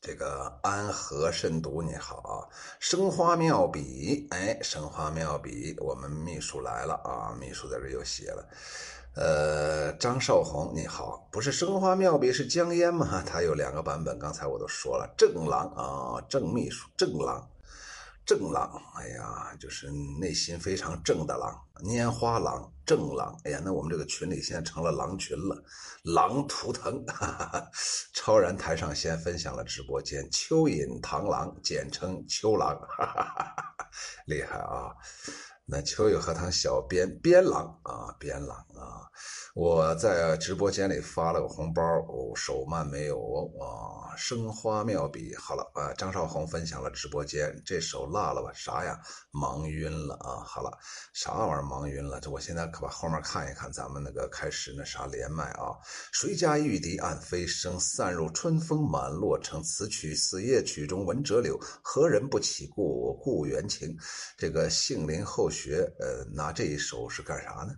[0.00, 2.48] 这个安和慎独你好啊，
[2.80, 8.48] 生花妙笔，哎，生花妙笔，我们秘书来了啊，秘书在这又写了。
[9.16, 13.22] 呃，张少红你好，不是生花妙笔是江烟吗？
[13.26, 17.44] 他有两个版本，刚才我都说了，正郎啊，正秘书，正郎，
[18.24, 25.60] 正郎，哎呀，就是内心非常正的郎，拈花郎，正郎，哎呀，那我们这个群里现在成了狼群了，
[26.04, 27.70] 狼图腾，哈哈
[28.14, 33.74] 超然台上先分享了直播间，蚯蚓螳螂，简称秋郎，哈哈哈哈
[34.26, 34.94] 厉害啊！
[35.70, 39.06] 那秋雨荷塘小编边郎啊，边郎啊。
[39.54, 41.82] 我在直播间里发了个红包，
[42.36, 45.34] 手慢没有啊，生花妙笔。
[45.34, 48.52] 好了啊，张少红分享了直播间，这手落了吧？
[48.54, 48.96] 啥呀？
[49.32, 50.38] 忙晕了啊！
[50.46, 50.70] 好了，
[51.14, 52.20] 啥玩意儿忙晕了？
[52.20, 55.74] 这我现在可把后面看一看，咱们那个开始那啥连麦啊。
[56.12, 59.60] 谁家玉笛暗飞声，散入春风满洛城。
[59.64, 63.96] 此曲此夜曲中闻折柳，何人不起故故园情？
[64.38, 67.74] 这个杏林后学，呃，拿这一首是干啥呢？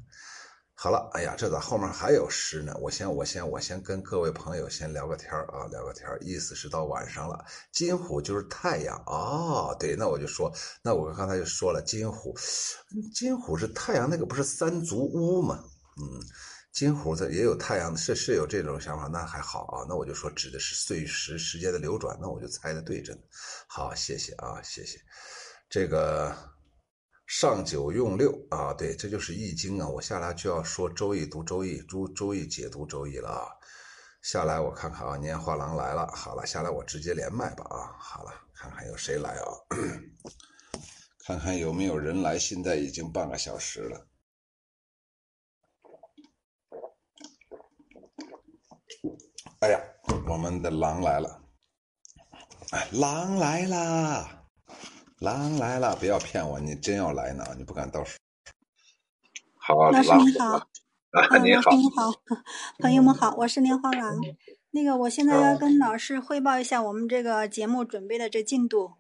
[0.83, 2.77] 好了，哎呀，这咋后面还有诗呢？
[2.81, 7.45] 我先，我先，我先跟各位朋友先聊个天啊，聊个天意思是到晚上了。
[7.71, 12.37] 金虎就是太阳哦，对，那我就说，那我刚才就说了，金虎，
[13.15, 15.63] 金虎是太阳，那个不是三足乌吗？
[15.99, 16.21] 嗯，
[16.73, 19.87] 金虎它也有太阳，是是有这种想法，那还好啊。
[19.89, 23.21] 那我就说指的是碎石时间的流转，那我就猜的对着呢。
[23.69, 24.99] 好，谢谢啊，谢谢，
[25.71, 26.37] 这个。
[27.33, 29.89] 上九用六啊，对，这就是易经啊。
[29.89, 33.49] 我下来就要说周易，读周易，周周易解读周易了啊。
[34.21, 36.07] 下来我看看啊，年画廊来了。
[36.09, 37.97] 好了，下来我直接连麦吧啊。
[37.99, 39.47] 好了，看看有谁来啊？
[41.25, 42.39] 看看有没有人来。
[42.39, 44.07] 现在已经半个小时了。
[49.61, 49.81] 哎呀，
[50.29, 51.43] 我们的狼来了！
[52.73, 54.42] 哎，狼来啦！
[55.23, 57.45] 狼来了，不要骗我，你真要来呢？
[57.57, 58.19] 你不敢到时
[59.55, 62.13] 好，老师你好，啊，你好老师，你好，
[62.81, 64.21] 朋友们好，我是莲花狼。
[64.73, 68.95] 那个，我现在要跟老师汇报一下我们这个节目准备的这进度，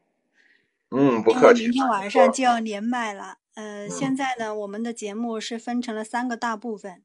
[0.93, 1.63] 嗯，不因为客气。
[1.63, 3.39] 明天晚上就要连麦了。
[3.55, 7.03] 呃，嗯现在呢，我们的节目是分成了三个大部分。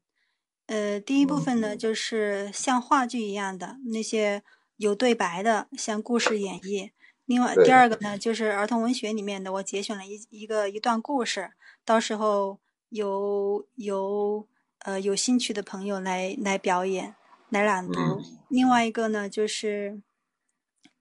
[0.66, 4.44] 呃，第一部分呢，就是像话剧一样的那些
[4.76, 6.92] 有对白的，像故事演绎。
[7.28, 11.50] 另外，第二个呢，就是儿童文学里面的，我节选了一一个一段故事，
[11.84, 17.14] 到时候由由呃有兴趣的朋友来来表演，
[17.50, 18.00] 来朗读。
[18.00, 20.00] 嗯另外一个呢，就是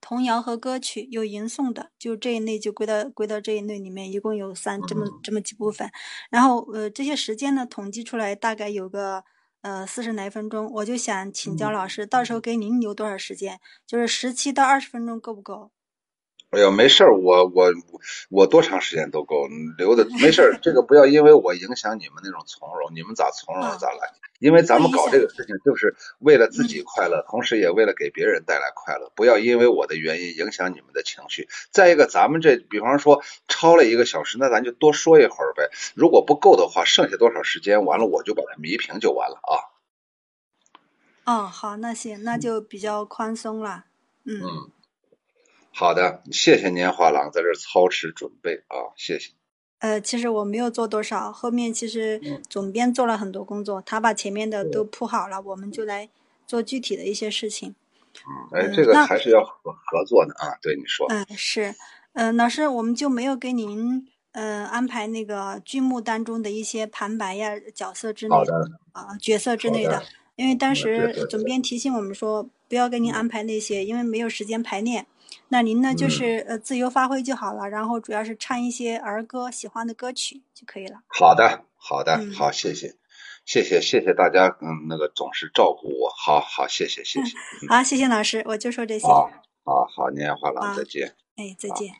[0.01, 5.89] 童谣和歌曲有吟诵的，就这一类就归到归到这一类里面，一共有三这么嗯这么几部分。
[6.29, 9.23] 然后呃，这些时间呢统计出来大概有个
[9.61, 13.61] 呃四十来分钟，我就想请教老师，到时候给您留多少时间？
[13.85, 15.71] 就是十七到二十分钟够不够？
[16.51, 17.73] 哎呦，没事儿，我我
[18.29, 20.57] 我多长时间都够，留的没事儿。
[20.61, 24.13] 这个不要因为我影响你们那种从容，你们咋从容啊咋来。
[24.39, 29.11] 因为咱们搞这个事情就是为了自己快乐，同时也为了给别人带来快乐。
[29.15, 31.49] 不要因为我的原因影响你们的情绪。
[31.71, 35.69] 再一个，咱们这比方说超了一个小时，那咱就多说一会儿呗。
[35.95, 39.57] 如果不够的话，剩下多少时间，完了我就把它弥平就完了啊。
[41.25, 43.85] 哦，好，那行，那就比较宽松了。
[44.23, 44.71] 嗯，嗯，
[45.79, 49.29] 好的，谢谢年华郎在这儿操持准备啊，谢谢。
[49.77, 56.09] 呃，其实我没有做多少，后面其实嗯总编做了很多工作，他把前面的都铺好了，我们就来
[56.47, 57.75] 做具体的一些事情。
[58.51, 60.57] 哎，嗯这个还是要合合作的啊。
[60.63, 61.75] 对，你说，嗯，是，
[62.13, 68.35] 呃，老师，我们就没有给您呃安排那个剧目当中的一些旁白呀、角色之类
[68.93, 70.01] 啊、角色之类的，
[70.37, 75.05] 因为当嗯时总编提醒我们说不要给您安排那些，因为没有时间排练。
[75.49, 81.01] 那您呢，就嗯是呃自由发挥就好了，然后主要是唱一些儿歌喜欢的歌曲就可以了。
[81.07, 82.95] 好的，好的，嗯好，谢谢，
[83.45, 87.37] 谢谢，谢谢大家，嗯，那个总是照顾我，好好，谢谢，谢谢，
[87.69, 89.07] 好，谢谢老师，我就说这些。
[89.07, 89.29] 好，
[89.63, 91.15] 好好，年华郎，啊再见。
[91.35, 91.93] 哎，再见。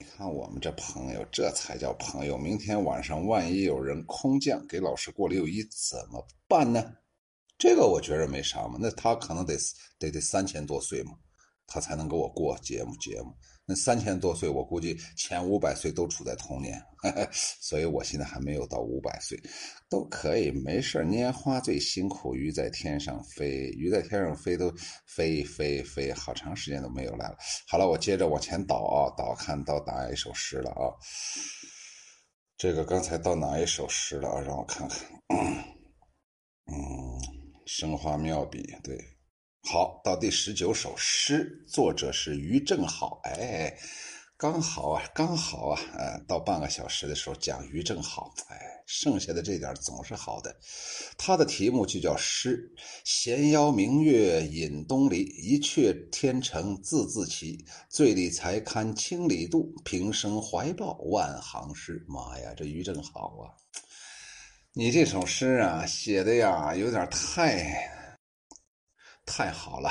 [0.00, 2.38] 你看我们这朋友，这才叫朋友。
[2.38, 6.94] 明天晚上万一有人空降给老师过六一，怎么办呢？
[7.58, 8.78] 这个我觉着没啥嘛。
[8.80, 9.56] 那他可能得
[9.98, 11.12] 得得三千多岁嘛，
[11.68, 13.32] 他才能给我过节目节目。
[13.70, 16.82] 那三千多岁，我估计前五百岁都处在童年，
[17.60, 19.38] 所以我现在还没有到五百岁，
[19.90, 24.72] 都可以没事拈花最辛苦，鱼在天上飞，鱼在天上飞都
[25.06, 27.36] 飞飞飞，好长时间都没有来了。
[27.66, 30.88] 好了，我接着往前倒啊，倒看到哪一首诗了啊？
[32.56, 34.40] 这个刚才到哪一首诗了啊？
[34.40, 34.98] 让我看看，
[36.72, 36.74] 嗯，
[37.66, 38.98] 生花妙笔，对，
[39.70, 43.70] 好，到第十九首诗，作者是于正好，哎，
[44.38, 50.56] 刚好啊，刚好啊，呃，到半个小时的时候讲于正好，哎，剩下的这点总是好的。
[51.18, 52.66] 他的题目就叫诗：
[53.04, 57.62] 闲邀明月引东篱，一阙天成字字奇。
[57.90, 62.02] 醉里才堪千里渡，平生怀抱万行诗。
[62.08, 63.52] 妈呀，这于正好啊！
[64.72, 67.97] 你这首诗啊，写的呀，有点太
[69.28, 69.90] 太好了。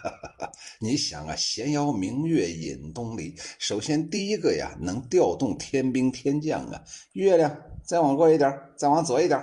[0.80, 6.82] 你想啊，闲邀明月引东篱，首先第一个呀，能调动天兵天将啊。
[7.12, 9.40] 月亮再往过一点，再往左一点。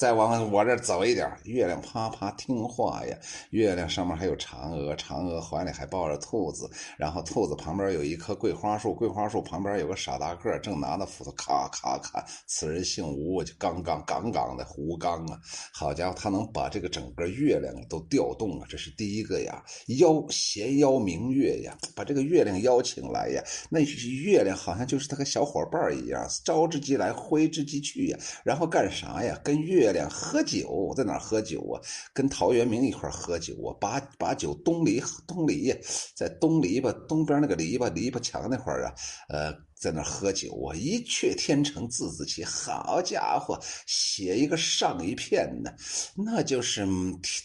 [0.00, 3.14] 再往我这走一点，月亮啪啪听话呀。
[3.50, 12.24] 月亮上面还有嫦娥，嫦娥怀里还抱着兔子，然后兔子旁边有一棵桂花树，桂花树旁边有个傻大个，正拿着斧头咔咔咔。
[12.46, 15.38] 此人姓吴，就刚刚杠杠的胡刚啊！
[15.70, 19.62] 好家伙，他能把这个整个月亮都调动啊，这是第一个呀。
[19.98, 23.44] 邀闲邀明月呀，把这个月亮邀请来呀。
[23.68, 28.18] 那月亮好像就是他个小伙伴一样，招之即来，挥之即去呀。
[28.42, 29.38] 然后干啥呀？
[29.44, 31.80] 跟月喝酒，在哪喝酒啊？
[32.12, 35.74] 跟陶渊明一块喝酒啊，把把酒东篱东篱，
[36.14, 38.94] 在东篱笆东边那个篱笆篱笆墙那块啊，
[39.28, 45.70] 呃，在那喝酒啊，一阙天成字字奇，好家伙，写一个上一片呢，
[46.14, 46.86] 那就是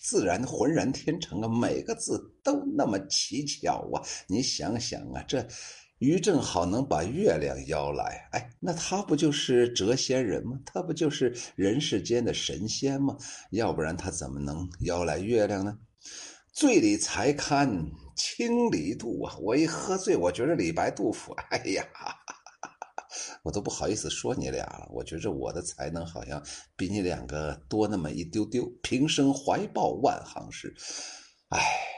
[0.01, 5.45] 自然浑然天成啊，每个字都那么奇巧啊，你想想啊，这。
[6.05, 10.59] 于正好能把月亮邀来，哎，那他不就是谪仙人吗？
[10.65, 13.17] 他不就是人世间的神仙吗？
[13.51, 15.77] 要不然他怎么能邀来月亮呢？
[16.53, 19.35] 醉里才堪千里渡啊！
[19.41, 21.85] 我一喝醉，我觉着李白、杜甫，哎呀，
[23.43, 24.87] 我都不好意思说你俩了。
[24.91, 26.41] 我觉着我的才能好像
[26.77, 28.71] 比你两个多那么一丢丢。
[28.81, 30.73] 平生怀抱万行诗，
[31.49, 31.94] 哎。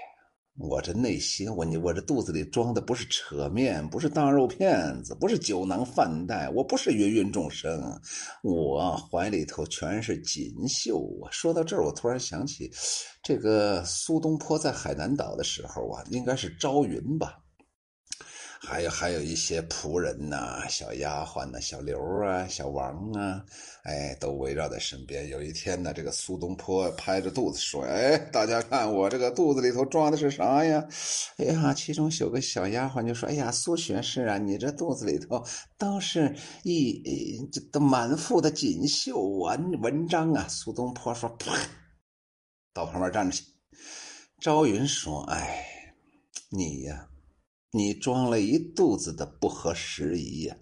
[0.60, 7.80] 我这内心，我你我这肚子里装的不是扯面，不是大肉片子，不是酒囊饭袋，我不是芸芸众生，
[8.42, 11.30] 我怀里头全是锦绣啊！
[11.32, 12.72] 说到这儿，我突然想起，
[13.22, 17.38] 这个苏东坡在海南岛的时候啊，应该是朝云吧。
[18.60, 23.44] 还有还有一些仆人呐，小丫鬟呐，小刘啊，小王啊，
[23.84, 25.28] 哎，都围绕在身边。
[25.30, 30.84] 有一天呢，这个苏东坡拍着肚子说：“哎，大家看我这个肚子里头装的是啥呀？”
[31.38, 35.44] 哎呀，其中有个小丫鬟就说：“哎呀，苏学士啊，你这肚子里头
[35.78, 41.54] 都是一这都满腹的锦绣文文章啊。”苏东坡说：“啪，
[42.74, 43.46] 到旁边站着去。”
[44.42, 45.64] 朝云说：“哎，
[46.50, 47.07] 你呀。”
[47.72, 50.58] 你装了一肚子的不合时宜呀，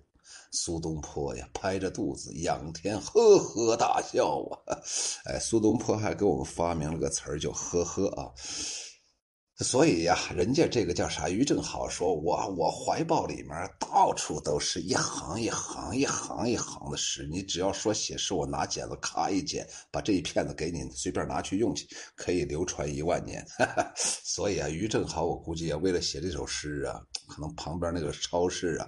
[0.52, 4.78] 苏东坡呀，拍着肚子仰天呵呵大笑啊！
[5.26, 8.32] 哎，苏东坡还给我们发明了个词儿，叫“呵呵”啊。
[9.60, 11.30] 所以呀，人家这个叫啥？
[11.30, 23.46] 于正好说：“我我怀抱里面到处都是一行一行一行一行的诗，你只要说写诗，我拿剪子咔一剪，把这一片子给你，随便拿去用去，可以流传一万年。
[23.96, 28.88] ”所以啊，于正好我估计啊，为了写这首诗啊，可能旁边那个超市啊，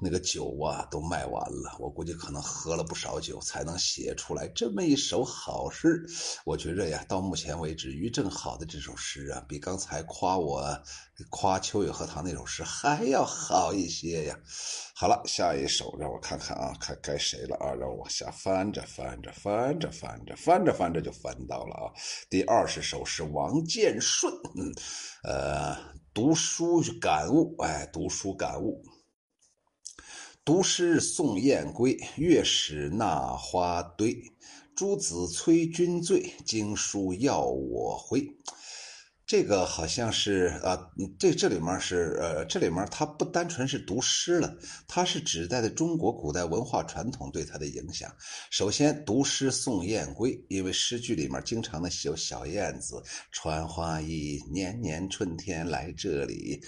[0.00, 6.06] 那个酒啊都卖完了，我估计可能喝了不少酒才能写出来这么一首好诗。
[6.44, 10.02] 我觉着呀，到目前为止，于正好的这首诗啊，比刚才。
[10.08, 10.82] 夸我，
[11.30, 14.38] 夸秋雨荷塘那首诗还要好一些呀。
[14.94, 17.74] 好了，下一首让我看看啊，看该谁了啊？
[17.74, 21.92] 让我往下翻着翻着翻着翻着翻着翻着就翻到了啊。
[22.30, 24.72] 第二十首是王建顺，嗯
[25.24, 25.76] 呃，
[26.16, 28.82] 读书感悟，哎，读书感悟。
[30.46, 34.32] 读诗送燕归，月使那花堆。
[34.74, 38.34] 诸子催君醉，经书要我回。
[39.26, 40.78] 这个好像是啊，
[41.18, 44.56] 这这里面是呃，这里面它不单纯是读诗了，
[44.86, 48.08] 它是指代的中国古代文化传统对它的影响。
[48.50, 53.02] 首先，读诗送燕归，因为诗句里面经常的有小燕子
[53.32, 56.62] 穿花衣，年年春天来这里。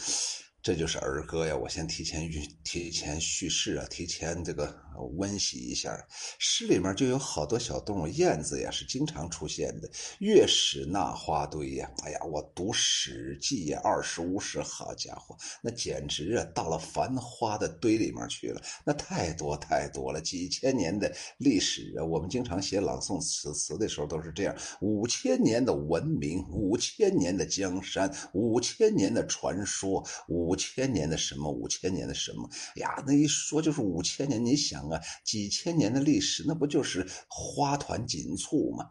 [0.61, 1.57] 这就是儿歌呀！
[1.57, 4.77] 我先提前预提前叙事啊，提前这个
[5.17, 5.99] 温习一下。
[6.39, 9.91] 诗里面就有好多小动物，燕子呀是经常出现的。
[10.21, 18.61] 月史那花堆呀，哎呀，我读《史记》呀，二十五史，好家伙，那简直啊到了繁花的堆里面去了。
[18.85, 22.05] 那太多太多了，几千年的历史啊！
[22.05, 30.59] 我们经常写朗诵此词的时候都是这样：五千年的文明，五千年的江山，五千年的传说，五。
[30.61, 31.49] 千年的什么？
[31.49, 33.03] 五千年的什么哎呀？
[33.07, 34.45] 那一说就是五千年。
[34.45, 38.87] 你想啊，几千年的历史，那不就是花团锦簇吗？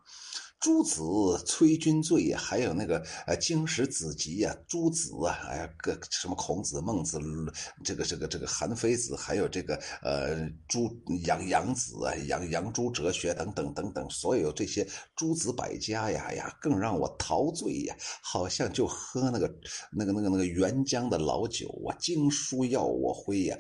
[0.60, 1.04] 诸子
[1.46, 7.20] 催君醉呀，还有那个呃经史子集呀，诸子啊，哎呀，个什么孔子、孟子，
[7.86, 10.90] 这个这个这个韩非子，还有这个呃诸
[11.28, 14.86] 杨杨子啊，杨杨朱哲学等等等等，所有这些
[15.16, 19.48] 诸子百家呀呀，更让我陶醉呀，好像就喝那个
[19.92, 23.56] 那个那个那个原浆的老酒啊，经书要我挥呀。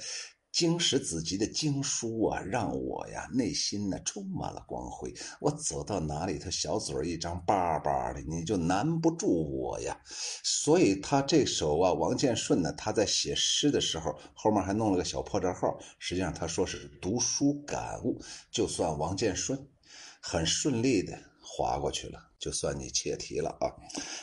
[0.51, 5.13] 经史子集的经书啊，让我呀内心呢充满了光辉。
[5.39, 9.99] 我走到哪里，头小嘴一张巴巴的，你就难不住我呀。
[10.43, 15.77] 所以他这首啊，王建顺呢，他在写诗的时候，后面还弄了个小破折号。
[15.99, 18.19] 实际上他说是读书感悟，
[18.49, 19.67] 就算王建顺
[20.19, 22.26] 很顺利的划过去了。
[22.39, 23.71] 就算你切题了啊！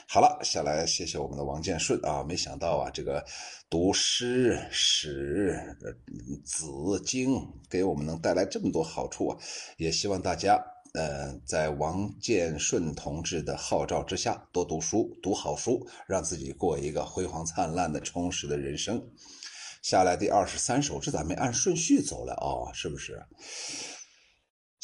[0.08, 2.22] 好了，下来谢谢我们的王建顺啊！
[2.22, 3.24] 没想到啊，这个
[3.68, 5.58] 读诗史
[6.44, 6.66] 子
[7.04, 7.36] 经
[7.68, 9.38] 给我们能带来这么多好处啊！
[9.76, 19.04] 也希望大家呃，在王建顺同志的号召之下，多读书，读好书，让自己过一个辉煌灿烂的、充实的人生。
[19.82, 22.72] 下来第二十三首，这咋没按顺序走了啊？
[22.72, 23.20] 是不是？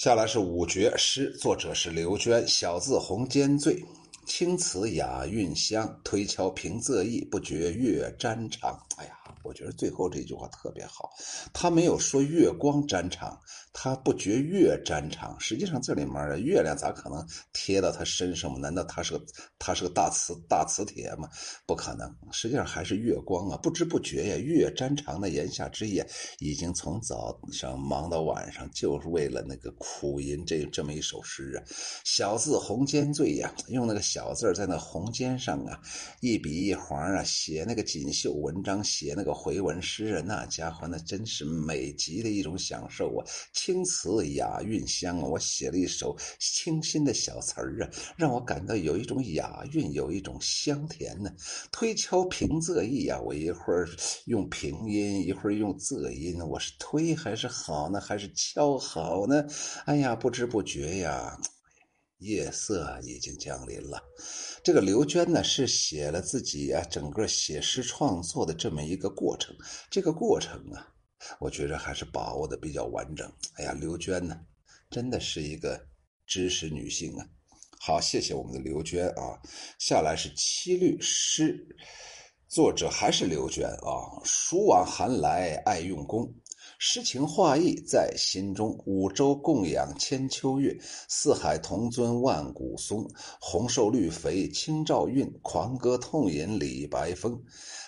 [0.00, 2.48] 下来是五绝诗，作者是刘娟。
[2.48, 3.84] 小字红笺醉，
[4.24, 8.74] 青瓷雅韵香，推敲平仄意，不觉月沾裳。
[8.96, 9.12] 哎呀。
[9.42, 11.10] 我觉得最后这句话特别好，
[11.52, 13.34] 他没有说月光沾裳，
[13.72, 15.34] 他不觉月沾场。
[15.40, 18.58] 实际上这里面的月亮咋可能贴到他身上吗？
[18.58, 19.24] 难道他是个
[19.58, 21.28] 他是个大磁大磁铁吗？
[21.66, 23.56] 不可能，实际上还是月光啊！
[23.56, 26.00] 不知不觉呀，月沾长的言下之意，
[26.38, 31.58] 已经从早上忙到晚上，就是为了那个苦吟这这么一首诗啊。
[32.04, 35.80] 小字红笺醉呀，用那个小字在那红笺上啊，
[36.20, 39.34] 一笔一划啊，写那个锦绣文章，写那个。
[39.40, 43.24] 回文诗啊，那家伙那真是美极的一种享受啊！
[43.62, 51.30] 青词雅韵香啊，我写了一首清新的小词儿啊，让我感到有一种雅韵，有一种香甜呢。
[51.70, 53.86] 推敲平仄意啊，我一会儿
[54.24, 59.44] 用平音，一会儿用仄音，我是推还是好呢，还是敲好呢？
[59.84, 61.38] 哎呀，不知不觉呀。
[62.16, 64.02] 夜色已经降临了，
[64.64, 69.54] 这个刘娟呢是写了自己啊整个写诗创作的这么一个过程，
[69.90, 70.88] 这个过程啊，
[71.38, 73.30] 我觉着还是把握的比较完整。
[73.54, 74.40] 哎呀，刘娟呢，
[74.90, 75.80] 真的是一个
[76.26, 77.26] 知识女性啊。
[77.78, 79.40] 好，谢谢我们的刘娟啊。
[79.78, 81.66] 下来是七律诗，
[82.48, 84.20] 作者还是刘娟啊。
[84.24, 86.32] 暑往寒来爱用功。
[86.78, 90.74] 诗情画意在心中，五洲供养千秋月，
[91.08, 93.06] 四海同尊万古松。
[93.38, 97.42] 红瘦绿肥清照韵，狂歌痛饮李白风。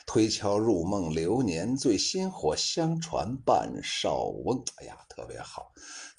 [0.06, 4.62] 推敲入梦流年醉，薪火相传半少翁。
[4.76, 5.72] 哎呀，特别好。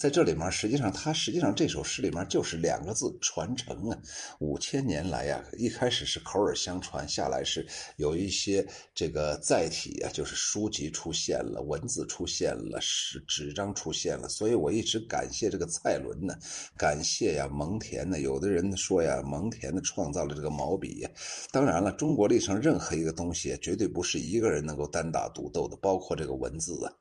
[0.04, 3.98] 在这里面，实际上他实际上这首诗里面就是两个字传承啊。
[4.42, 14.28] 五千年来呀，一开始是口耳相传，下来是有一些这个载体啊，就是书籍出现了，文字出现了，是纸张出现了。
[14.28, 16.36] 所以我一直感谢这个蔡伦呢，
[16.78, 18.20] 感谢呀蒙恬呢。
[18.20, 21.08] 有的人说呀，蒙恬呢创造了这个毛笔。
[21.50, 26.92] 当然了，中国历史上任何一个东西，绝对不是一个人能够单打独斗的，包括这个文字啊。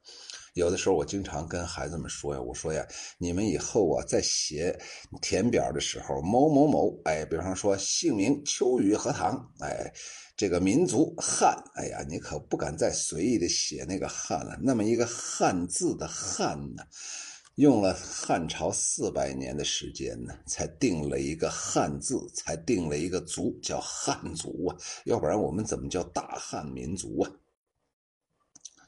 [0.54, 2.86] 有的时候，我经常跟孩子们说呀，我说呀，
[3.16, 4.78] 你们以后啊，在写
[5.22, 9.90] 填表的时候，某某某，哎，比方说姓名秋雨荷塘，哎，
[10.36, 14.58] 这个民族汉，哎呀，你可不敢再随意的写那个汉了。
[14.62, 16.82] 那么一个汉字的汉呢，
[17.54, 24.76] 用了汉朝四百年的时间呢，才定了一个汉字，才定了一个族，叫汉族啊，
[25.06, 27.30] 要不然我们怎么叫大汉民族啊？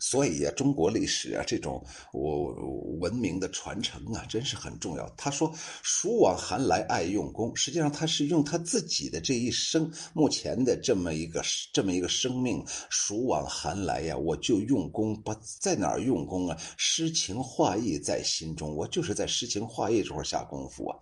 [0.06, 1.82] 所以呀，中国历史啊，这种
[2.12, 2.52] 我
[3.00, 5.08] 文明的传承啊，真是很重要。
[5.16, 5.50] 他说
[5.82, 11.42] “暑往寒来爱用功”，实际上他是用他自己的这一生，目前的这么一个
[11.72, 16.58] 这么一个生命，“暑往寒来”呀，我就用功，不在哪儿用功啊？
[16.76, 20.98] 诗情画意在心中，我就是在诗情画意这块下功夫啊。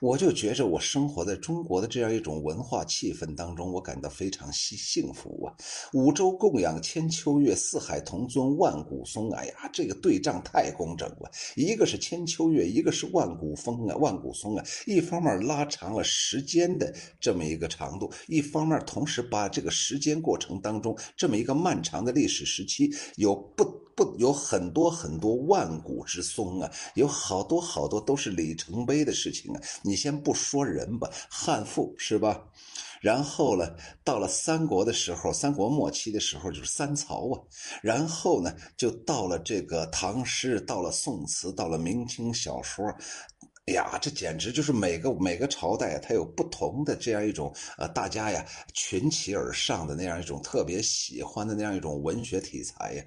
[0.00, 5.52] 我就觉着我生活在中国的这样一种文化气氛当中，我感到非常幸幸福啊！
[5.92, 9.30] 五洲供养千秋月，四海同尊万古松。
[9.32, 11.30] 哎呀，这个对仗太工整了。
[11.56, 14.64] 一个是千秋月，一个是万古风啊，万古松啊。
[14.86, 23.86] 一方面拉长了时间的这么一个长度，一方面同时把这个时间过程当中这么一个漫长的历史时期有不。
[23.98, 29.60] 不有很多很多万古之松啊，有好多好多都是里程碑的事情啊。
[29.82, 32.40] 你先不说人吧，汉赋是吧？
[33.00, 37.40] 然后呢，到了三国的时候，三国末期的时候就是三曹啊。
[37.82, 42.84] 然后呢，就到了这个唐诗，到了宋词，到了明清小说。
[43.66, 53.04] 哎呀，这简直就是每个每个朝代它有不同的这样一种呃，大家呀群起而上的那样一种特别喜欢的那样一种文学题材呀。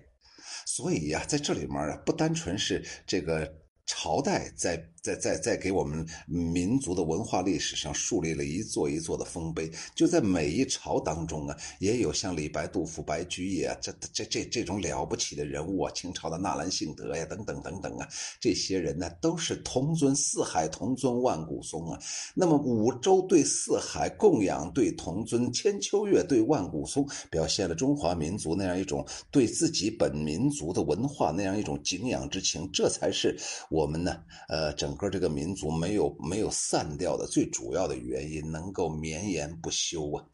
[0.66, 3.52] 所以呀，在这里面啊，不单纯是这个
[3.86, 4.91] 朝代在。
[5.02, 18.08] 在在在给我们民族的文化历史上树立了一座一座的丰碑，就在每一朝当中啊，也有像李白、杜甫、白居易啊，这这这这种了不起的人物啊，清朝的纳兰性德呀，等等等等啊，
[18.40, 22.00] 这些人呢，都是同尊四海同尊万古松啊。
[22.36, 33.36] 那么五洲对四海供养对同尊，千秋月对万古松，表现了中华民族那样一种对自己本民族的文化那样一种敬仰之情，这才是
[33.72, 34.91] 我们呢，呃整。
[34.92, 40.26] 整个这个民族没有没有散掉的最主要的原因，能够绵延不休啊。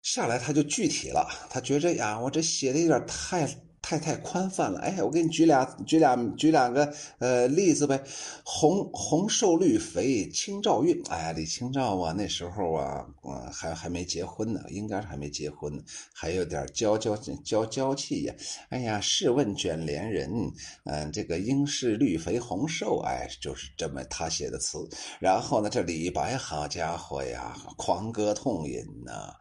[0.00, 3.65] 下来他就具体了，他觉着呀，我这写的有点太。
[3.88, 8.02] 太太宽泛了，哎，我给你举俩举俩举两个呃例子呗，
[8.44, 15.80] 红红瘦绿肥清照韵，哎，李清照啊，那时候啊，嗯，还还没结婚呢，应该是还没结婚，
[16.12, 18.34] 还有点娇娇娇娇气呀，
[18.70, 20.50] 哎呀，试问卷帘人，
[20.82, 24.78] 嗯，这个应是绿肥红瘦，哎，就是这么他写的词，
[25.20, 29.32] 然后呢，这李白好家伙呀，狂歌痛饮呐。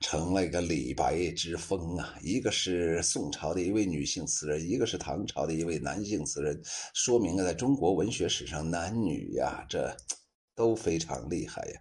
[0.00, 2.18] 成了一个李白之风啊！
[2.22, 6.58] 一个是宋朝的一位女性词人，一个是唐朝的一位男性词人，
[6.94, 9.94] 说明了在中国文学史上，男女呀，这
[10.56, 11.80] 都非常厉害呀。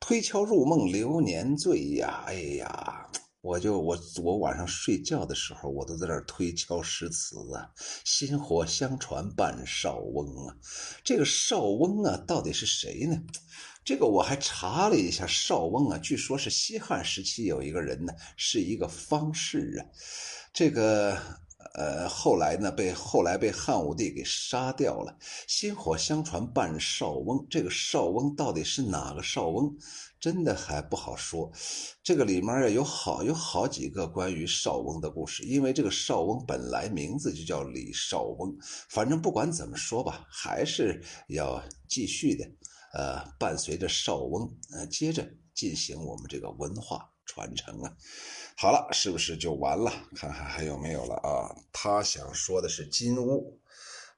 [0.00, 3.06] 推敲入梦流年醉呀，哎呀，
[3.42, 7.70] 我就我我晚上睡觉的时候，我都在那推敲诗词啊。
[8.06, 10.56] 薪火相传半少翁啊，
[11.04, 13.22] 这个少翁啊，到底是谁呢？
[13.84, 19.86] 这个我还查了一下，少翁啊，据说是西汉时期有一个人呢，是一个方士啊。
[20.52, 21.16] 这个
[21.74, 25.16] 呃，后来呢，被后来被汉武帝给杀掉了。
[25.46, 29.76] 薪火相传半少翁，这个少翁到底是哪个少翁？
[30.20, 31.50] 真的还不好说，
[32.02, 38.54] 这个里面啊有好有好几个关于少翁的故事，因为这个少翁本来名字就叫李少翁。
[38.90, 42.44] 反正不管怎么说吧，还是要继续的，
[42.92, 47.92] 呃，伴随着少翁，呃，接着进行我们这个文化传承啊。
[48.56, 49.90] 好了，是不是就完了？
[50.16, 51.54] 看看还有没有了啊？
[51.72, 53.60] 他想说的是金乌，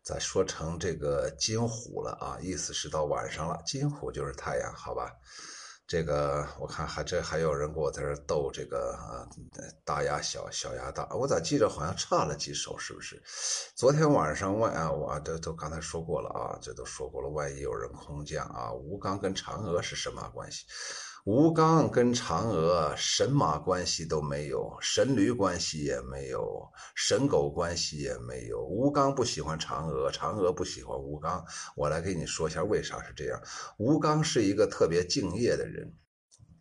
[0.03, 5.13] 再说成这个金虎了啊，意思是到晚上了，金虎就是太阳，好吧？
[5.93, 9.29] 这个我看还这还有人给我在这逗这个啊，
[9.85, 13.23] 大鸭小小鸭大，我咋记着好像差了几首，是不是？
[13.77, 20.65] 昨天晚上万啊，我都都刚才说过了啊，这都说过了，万一有人空降啊，吴刚跟嫦娥是什么关系？
[21.25, 28.61] 吴刚跟嫦娥神马关系都没有，神驴关系也没有，神狗关系也没有。
[28.65, 31.45] 吴刚不喜欢嫦娥，嫦娥不喜欢吴刚。
[31.77, 33.41] 我来给你说一下为啥是这样。
[33.79, 35.95] 吴刚是一个特别敬业的人。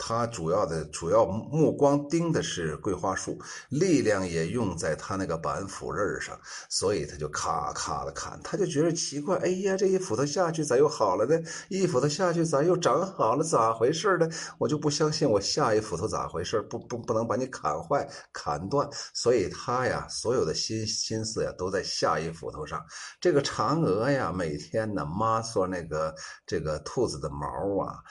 [0.03, 3.37] 他主要的主要目光盯的是桂花树，
[3.69, 6.35] 力量也用在他那个板斧刃上，
[6.69, 8.39] 所以他就咔咔的砍。
[8.43, 11.39] 他就觉得奇怪，哎呀，这一斧头下去咋又好了呢？
[11.69, 13.43] 一斧头下去咋又长好了？
[13.43, 14.27] 咋回事呢？
[14.57, 16.59] 我就不相信我下一斧头咋回事？
[16.63, 18.89] 不不不能把你砍坏、砍断。
[19.13, 22.83] 所以他呀，所有的心心思呀都在下一斧头上。
[23.19, 26.15] 这个嫦娥呀，每天呢抹索那个
[26.47, 27.45] 这个兔子的毛
[27.85, 28.01] 啊。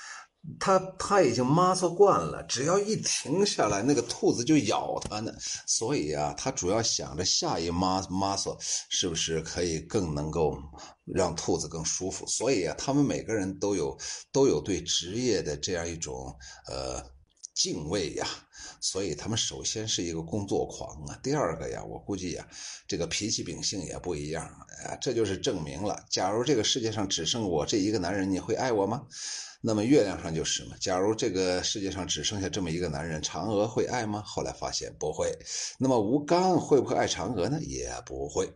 [0.59, 5.33] 他他已经抹索惯了，只要一停下来，那个兔子就咬他呢。
[5.67, 10.57] 所以啊，他主要想着下一抹抹索是不是可以更能够
[11.05, 12.27] 让兔子更舒服。
[12.27, 13.97] 所以啊，他们每个人都有
[14.33, 16.35] 都有对职业的这样一种
[16.67, 17.03] 呃
[17.55, 18.27] 敬畏呀。
[18.83, 22.49] 所以他们首先是一个工作狂啊，第二个呀，我估计呀，
[22.89, 24.43] 这个脾气秉性也不一样
[24.87, 24.97] 啊。
[25.01, 29.03] 这就是证明了，假如这个世界上只剩我这一个男人，你会爱我吗？
[29.61, 30.77] 那么月亮上就是嘛。
[30.81, 34.23] 假如这个世界上只剩下这么一个男人，嫦娥会爱吗？
[34.25, 35.31] 后来发现不会。
[35.79, 37.59] 那么吴刚会不会爱嫦娥呢？
[37.63, 38.51] 也不会。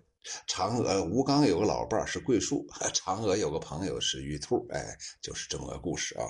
[0.49, 6.25] 嫦娥吴刚有个老伴是桂树， 嫦娥有个朋友是玉兔，哎，就是这么个故事啊。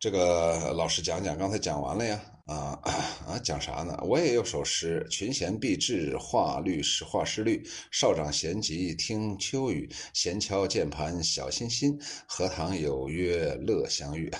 [0.00, 2.18] 这个老师讲讲，刚才讲完了呀。
[2.46, 2.78] 啊
[3.26, 3.98] 啊，讲啥呢？
[4.04, 11.98] 我也有首诗：群贤毕至画律诗，画诗律；少长闲集听秋雨，闲敲键盘小心心。
[12.28, 14.30] 荷塘有约乐相遇。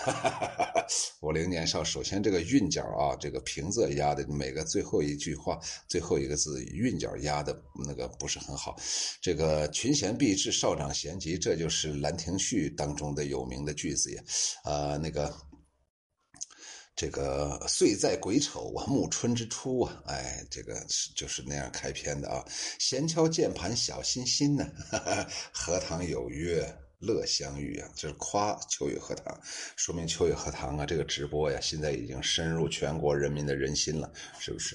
[1.20, 8.76] 我零年少，首先这个韵脚啊，这个平仄压的每个最后一句话最后一个字韵脚压的那个不是很好。
[9.20, 14.22] 这个群贤毕至，少长闲集，这就是《兰亭序》当中的有名的句子呀。
[14.62, 15.34] 啊，那个。
[16.96, 22.42] 这个岁在癸丑啊，暮春之初啊，哎，这个是就是那样开篇的啊。
[22.78, 24.66] 闲敲键盘小心心呢，
[25.52, 26.66] 荷塘有约
[27.00, 29.38] 乐相遇啊，这是夸秋雨荷塘，
[29.76, 34.74] 说明秋雨荷塘啊，这个直播呀，现在已经深入全国人民的人心了，是不是？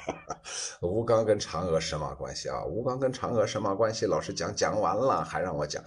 [0.82, 2.62] 吴刚跟嫦娥什么关系啊？
[2.66, 4.04] 吴刚跟嫦娥什么关系？
[4.04, 5.82] 老师讲讲完了，还让我讲。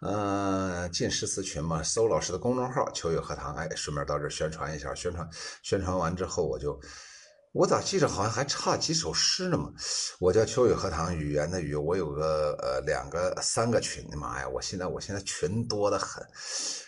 [0.00, 5.28] 呃，进诗词群嘛，搜老师的公众号“秋雨荷塘”，哎，顺便到这宣传一下，宣传
[5.62, 6.78] 宣传完之后，我就，
[7.52, 9.72] 我咋记着好像还差几首诗呢嘛？
[10.18, 16.22] 我叫秋雨荷塘，语言的语，我有个呃两个三个群，妈呀，我现在我现在群多得很。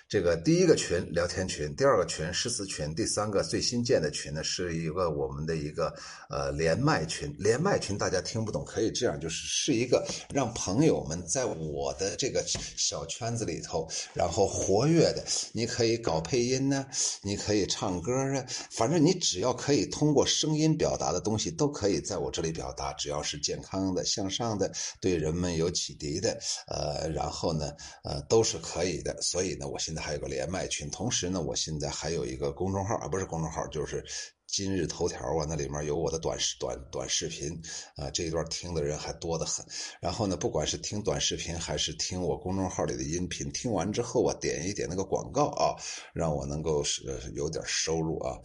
[0.09, 5.93] 这个第一个群聊天群，第二个群诗词群，第三个最新建的群呢，是一个我们的一个
[6.31, 7.35] 呃连麦群。
[7.41, 15.25] 连麦群大家听不懂，可以这样，就是是一个让朋友们在我的这个小圈子里头，然后活跃的。
[15.53, 16.87] 你可以搞配音呢，
[17.23, 22.93] 你可以唱歌啊，反正你只要可以通过声音表达的东西，都可以在我这里表达。
[22.93, 26.39] 只要是健康的、向上的，对人们有启迪的，
[26.69, 27.73] 呃，然后呢，
[28.05, 29.21] 呃，都是可以的。
[29.21, 34.05] 所以呢，我现在还有个连麦群，同时呢，我现在还有一个公众号啊，不是公众号，就是
[34.47, 37.51] 今日头条啊，那里面有我的短视短短视频
[37.97, 39.67] 啊，这一段听的人还多得很。
[40.01, 45.75] 然后呢，不管是听短视频还是听我公众号里的音频，听完之后啊，点一点那个广告啊，
[46.15, 47.03] 让我能够是
[47.35, 48.39] 有点收入啊。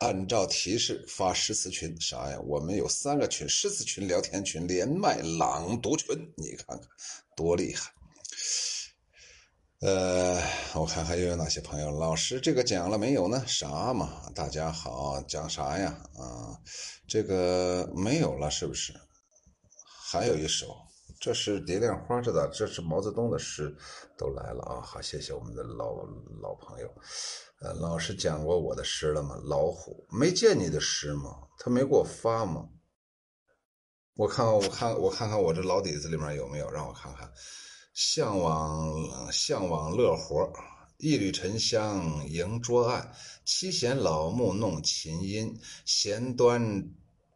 [0.00, 2.40] 按照提示发诗词群啥呀？
[2.46, 6.80] 我们有三个群：诗词群、聊天群、连麦朗读群，你看看
[7.36, 7.97] 多厉害！
[9.80, 10.42] 呃，
[10.74, 11.88] 我看还有哪些朋友？
[11.92, 13.40] 老师，这个讲了没有呢？
[13.46, 14.28] 啥嘛？
[14.34, 15.96] 大家好，讲啥呀？
[16.16, 16.58] 啊，
[17.06, 18.92] 这个没有了，是不是？
[20.10, 20.74] 还有一首，
[21.20, 22.44] 这是《蝶恋花》，这咋？
[22.52, 23.72] 这是毛泽东的诗，
[24.16, 24.80] 都来了啊！
[24.80, 25.94] 好，谢谢我们的老
[26.42, 26.92] 老朋友。
[27.60, 29.38] 呃，老师讲过我的诗了吗？
[29.44, 31.36] 老虎没见你的诗吗？
[31.56, 32.68] 他没给我发吗？
[34.16, 37.30] 我看看，我看，我看看我这老底子里面有没有，让我看看。
[38.00, 40.48] 向往向往乐活，
[40.98, 43.12] 一缕沉香迎桌案，
[43.44, 46.88] 七弦老木弄琴音，弦端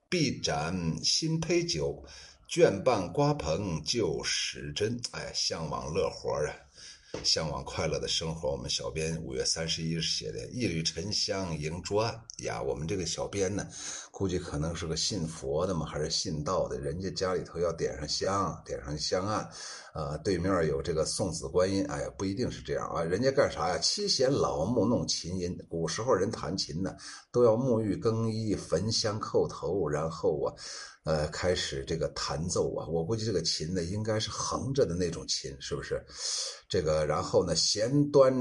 [0.09, 2.05] 臂展新醅酒，
[2.47, 5.01] 卷瓣瓜棚旧时针。
[5.11, 6.55] 哎，向往乐活啊！
[7.23, 12.61] 向往快乐的生活，我们小编五月三十一日写的“一缕沉香迎桌案”呀。
[12.61, 13.69] 我们这个小编呢，
[14.11, 16.81] 估计可能是个信佛的嘛，还是信道的？
[16.81, 19.47] 人家家里头要点上香，点上香案，
[19.95, 21.85] 呃，对面有这个送子观音。
[21.85, 23.03] 哎呀，不一定是这样啊。
[23.05, 23.79] 人家干啥呀？
[23.79, 25.55] 七弦老木弄琴音。
[25.69, 26.97] 古时候人弹琴呢，
[27.31, 30.55] 都要沐浴更衣，焚香叩头，然后啊。
[31.05, 36.05] 呃，开始这个弹奏啊，我估计这个琴呢，应该是横着的那种琴，是不是？
[36.69, 38.33] 这个，然后呢，弦端。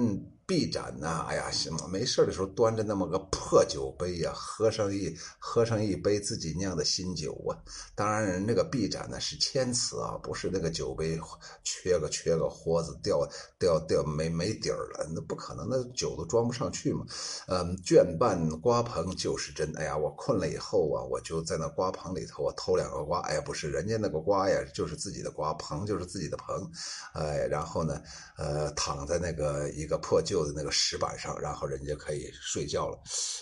[0.45, 7.55] 臂展呐，哎呀，行，没事的时候端着那么个破酒杯呀，喝上一喝上一杯自己酿的新酒啊。
[7.95, 11.19] 当然，那个臂展呢是谦词啊，不是那个酒杯
[11.63, 13.25] 缺个缺个豁子掉
[13.57, 17.05] 掉掉没没底儿了，那不可能，那酒都装不上去嘛。
[17.47, 19.71] 嗯，卷半瓜棚就是真。
[19.77, 23.21] 哎呀，我困了以后啊，我就在那瓜棚里头，我偷两个瓜。
[23.21, 26.69] 哎呀，不是，人家那个瓜呀，就是自己的瓜，棚就是自己的棚。
[27.13, 28.01] 哎，然后呢，
[28.37, 32.97] 呃，躺在那个一个破就在那个石板上，然后人家可以睡觉了，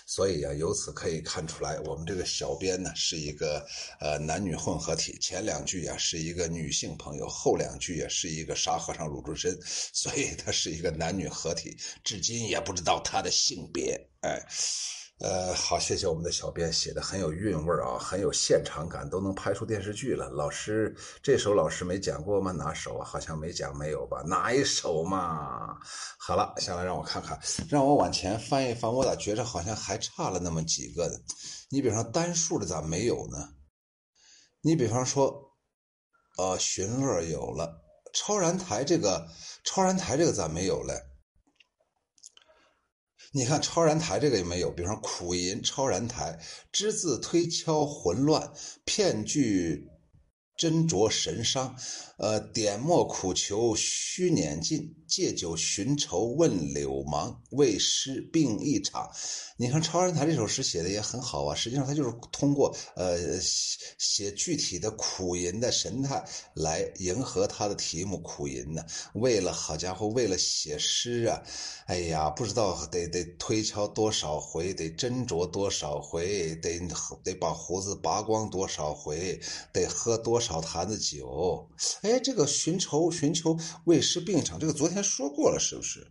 [0.08, 3.64] 所以啊，由此可以看出来，我们这个小编呢是一个
[4.00, 9.56] 呃男女混合体，前两句啊是一个女性朋友，后两句也是一个沙和尚鲁智深，
[9.94, 14.44] 所以他是一个男女合体，至今也不知道他的性别，哎。
[15.20, 20.30] 呃，好，谢谢我们的小编写的很有韵味啊，很有现场感，都能拍出电视剧了。
[20.30, 22.54] 老师，这首老师没讲过吗？
[22.54, 23.06] 哪首啊？
[23.06, 24.24] 好像没讲，没有吧？
[24.26, 25.78] 哪一首嘛？
[26.18, 27.38] 好了，下来让我看看，
[27.70, 31.16] 让我往前翻一翻，我咋觉着好像还差了那么几个呢？
[31.70, 33.50] 你比方单数的咋没有呢？
[34.62, 35.52] 你比方说，
[36.38, 37.82] 呃，寻乐有了，
[38.14, 39.28] 超然台这个，
[39.66, 40.94] 超然台这个咋没有嘞？
[43.34, 46.40] 你看超然台这个也没有，比方说苦吟超然台，
[46.72, 48.52] 只字推敲混乱，
[48.86, 49.88] 片句。
[50.60, 51.74] 斟酌神伤，
[52.20, 59.10] 呃，点墨苦求须捻尽，借酒寻愁问柳芒，为诗病一场。
[59.56, 68.84] 你看《超人台》这首诗写的也很好啊，实际上他就是通过呃写具体的苦吟的神态来迎合他的题目苦吟呢。
[69.14, 71.42] 为了好家伙，为了写诗啊，
[71.86, 76.80] 哎呀，不知道得得推敲多少回，得斟酌多少回，得
[77.24, 79.40] 得把胡子拔光多少回，
[79.72, 80.40] 得喝多。
[80.40, 81.70] 少坛子酒，
[82.02, 86.06] 哎，哎这个寻仇寻求为师病场，这个昨天说过了，是不是？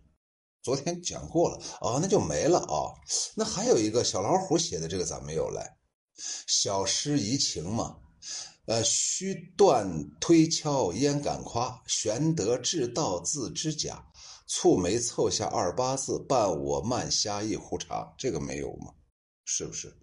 [0.61, 2.91] 昨天讲过了哦，那就没了啊。
[3.35, 5.61] 那还有一个小老虎写的这个咋没有嘞？
[6.47, 7.95] 小诗怡情嘛，
[8.65, 9.87] 呃，须断
[10.19, 14.05] 推敲焉敢夸，玄德至道字之假，
[14.49, 18.93] 蹙眉凑下二八字，伴我慢呷一壶茶，这个没有吗？
[19.45, 19.98] 是不是？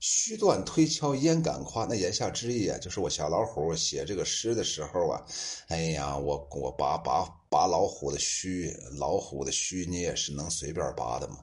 [0.00, 1.84] 须断推敲焉敢夸？
[1.84, 5.22] 那言下之意啊，就是我小老虎写这个诗的时候啊，
[5.68, 11.36] 哎呀，我我拔拔拔老虎的须，老虎的须你也是能随便拔的嘛。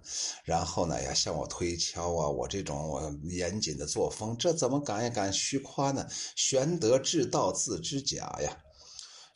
[0.44, 6.08] 然后呢呀，向我推敲啊，我这种严谨的作风，这怎么敢也敢虚夸呢？
[6.36, 8.58] 玄德至道自知假呀。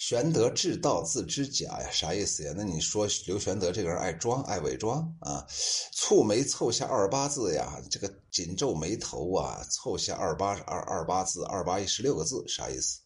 [0.02, 2.52] 玄德至道自知假呀，啥意思呀？
[2.58, 5.46] 那你说刘玄德这个人爱装爱伪装啊？
[5.94, 13.02] 蹙眉凑下二八字呀，这个紧皱眉头啊，凑下二八二二八字，二八一十六个字，啥意思？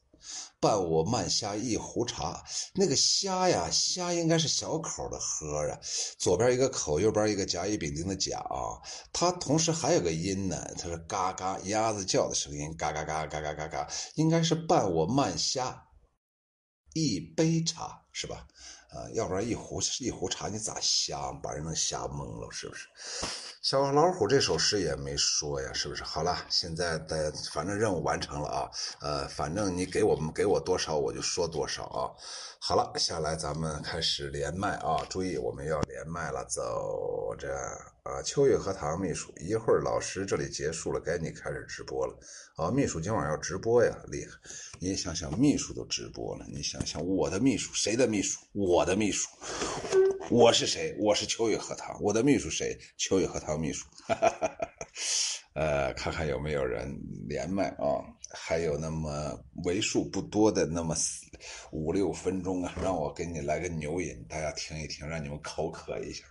[0.62, 2.42] 伴我慢下一壶茶，
[2.74, 5.78] 那个虾呀，虾应该是小口的喝啊，
[6.18, 8.80] 左边一个口，右边一个甲乙丙丁的甲啊，
[9.12, 15.82] 它同时还有个音呢，它是嘎嘎鸭子叫的声音，嘎嘎嘎嘎嘎嘎嘎，应该是伴我慢下。
[16.96, 18.48] 一杯茶是吧？
[18.90, 22.50] 啊，要不然一壶一壶茶你咋瞎把人能瞎懵了？
[22.50, 22.88] 是不是？
[23.62, 26.06] 小老虎这首诗也没说呀，是不是？
[26.06, 28.72] 好了，现在的反正任务完成了啊，
[29.02, 32.08] 呃，反正你给我们给我多少我就说多少啊。
[32.62, 37.54] 好了，下来咱们开始连麦啊，注意我们要连麦了，走着
[38.06, 38.22] 啊。
[38.24, 42.18] 秋月荷塘秘书，一会儿老师这里结束了，该你开始直播了
[42.56, 42.72] 啊。
[42.72, 44.32] 秘书今晚要直播呀，厉害！
[44.80, 48.40] 你想想，秘书都直播了，你想想我的秘书，谁的秘书？
[48.54, 49.28] 我的秘书。
[50.32, 50.96] 我是谁？
[50.98, 52.02] 我是秋月荷塘。
[52.02, 52.78] 我的秘书谁？
[52.98, 53.86] 秋月荷塘秘书。
[55.54, 56.94] 呃，看看有没有人
[57.30, 58.04] 连麦啊？
[58.32, 60.94] 还有那么为数不多的那么
[61.72, 66.26] 五六分钟啊，让我给你来个牛饮，大家听一听，让你们口渴一下。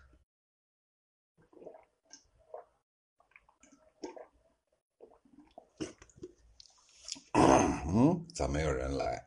[7.97, 9.25] 嗯，咋没有人来？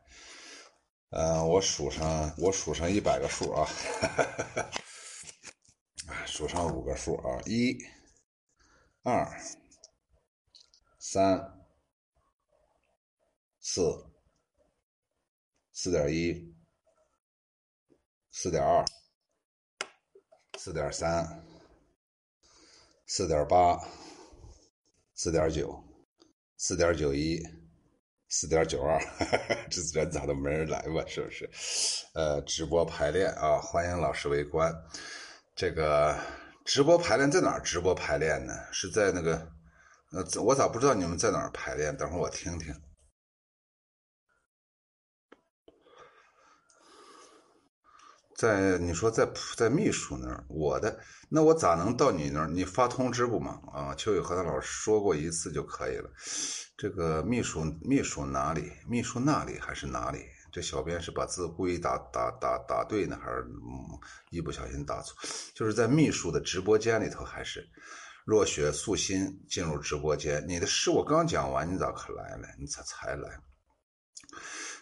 [1.11, 3.65] 呃，我数上，我数上一百个数啊，
[6.27, 7.77] 数上五个数啊，一、
[9.03, 9.25] 二、
[10.99, 11.65] 三、
[13.61, 13.81] 四、
[15.71, 16.53] 四点一、
[18.31, 18.83] 四点二、
[20.57, 21.41] 四点三、
[23.05, 23.79] 四点八、
[25.15, 25.81] 四点九、
[26.57, 27.41] 四点九一。
[28.29, 28.99] 四点九二，
[29.71, 31.03] 这人咋都没人来吧？
[31.07, 31.49] 是不是？
[32.13, 34.73] 呃，直播排练啊，欢迎老师围观。
[35.55, 36.17] 这个
[36.65, 38.53] 直播排练在哪儿直播排练呢？
[38.71, 39.35] 是在那个……
[40.11, 41.95] 呃，我咋不知道你们在哪儿排练？
[41.95, 42.73] 等会儿我听听。
[48.37, 52.47] 在你说在在秘书那儿，我的那我咋能到你那儿？
[52.47, 53.59] 你发通知不嘛？
[53.73, 56.07] 啊，秋雨和他老师说过一次就可以了。
[56.77, 58.71] 这个秘书秘书哪里？
[58.87, 60.23] 秘书那里还是哪里？
[60.51, 63.43] 这小编是把字故意打打打打对呢，还是
[64.29, 65.17] 一不小心打错？
[65.55, 67.67] 就是在秘书的直播间里头，还是
[68.23, 70.45] 若雪素心进入直播间？
[70.47, 72.47] 你的诗我刚讲完，你咋可来了？
[72.59, 73.39] 你咋才来？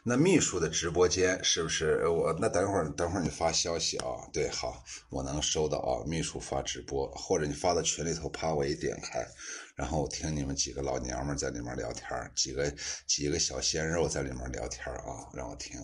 [0.07, 2.31] 那秘书的直播间是不是我？
[2.39, 4.05] 那等会儿等会儿你发消息啊？
[4.31, 6.05] 对，好，我能收到啊。
[6.05, 9.27] 秘书发直播，或者你发到群里头，啪我一点开。
[9.75, 12.73] 然后我听你们几个老娘们在里面聊天几个
[13.05, 15.79] 几个小鲜肉在里面聊天啊，让我听。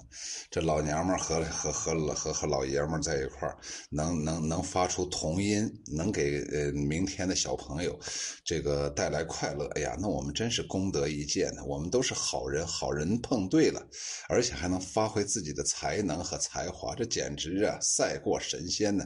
[0.50, 3.54] 这老娘们和和和和和老爷们在一块
[3.90, 8.00] 能能能发出同音，能给呃明天的小朋友
[8.46, 9.66] 这个带来快乐。
[9.76, 11.64] 哎呀，那我们真是功德一件呢。
[11.66, 13.86] 我们都是好人，好人碰对了，
[14.30, 19.06] 而且还能发挥自己的才能和才华，这简直啊赛过神仙呢。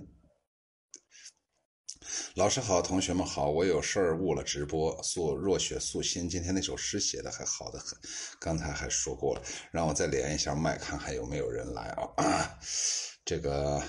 [2.36, 5.02] 老师好，同学们好，我有事儿误了直播。
[5.04, 7.98] 素若雪素心，今天那首诗写的还好的很，
[8.40, 9.42] 刚才还说过了，
[9.72, 11.84] 让我再连一下麦，看看有没有人来
[12.18, 12.58] 啊。
[13.26, 13.82] 这个，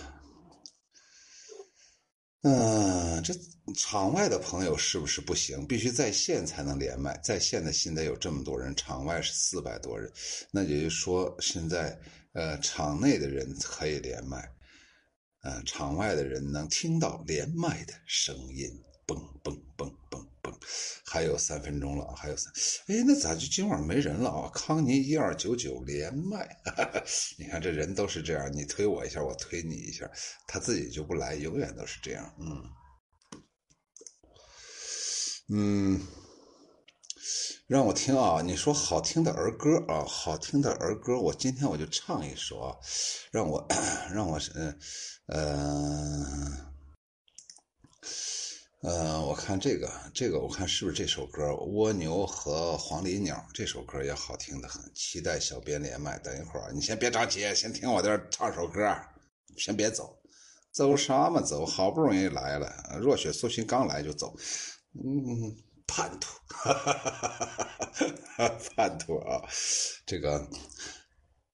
[2.43, 3.35] 嗯，这
[3.77, 5.67] 场外的朋友是不是不行？
[5.67, 10.11] 必须在线才能连麦，在线的现在有这么多人，场外是四百多人，
[10.51, 11.99] 那也就是说，现在
[12.33, 14.56] 呃，场内的人可以连麦。
[15.47, 18.69] 呃，场外的人能听到连麦的声音，
[19.07, 20.53] 嘣嘣嘣嘣嘣，
[21.05, 22.53] 还有三分钟了，还有三，
[22.89, 24.51] 哎，那咋就今晚没人了啊？
[24.53, 26.49] 康尼一二九九连麦，
[27.39, 30.11] 你看这人都是这样，你推我一下，我推你一下，
[30.49, 32.65] 他自己就不来，永远都是这样，嗯，
[35.51, 36.07] 嗯。
[37.69, 38.41] 让我听啊！
[38.43, 42.77] 你说好听的儿歌啊，好听的儿歌，我今天我就唱一首啊，
[43.33, 43.67] 让我
[44.15, 44.79] 让我嗯
[48.83, 56.17] 呃，我看这个这个，我看是不是这首歌《蜗牛和黄鹂鸟》这首歌也好听的很，期待小编连麦。
[56.19, 58.97] 等一会儿，你先别着急，先听我这儿唱首歌，
[59.57, 60.17] 先别走，
[60.71, 61.67] 走啥嘛走？
[61.67, 64.37] 好不容易来了，若雪素心刚来就走，
[64.95, 65.57] 嗯。
[65.89, 66.37] 叛徒，
[68.75, 69.41] 叛徒啊！
[70.05, 70.45] 这个。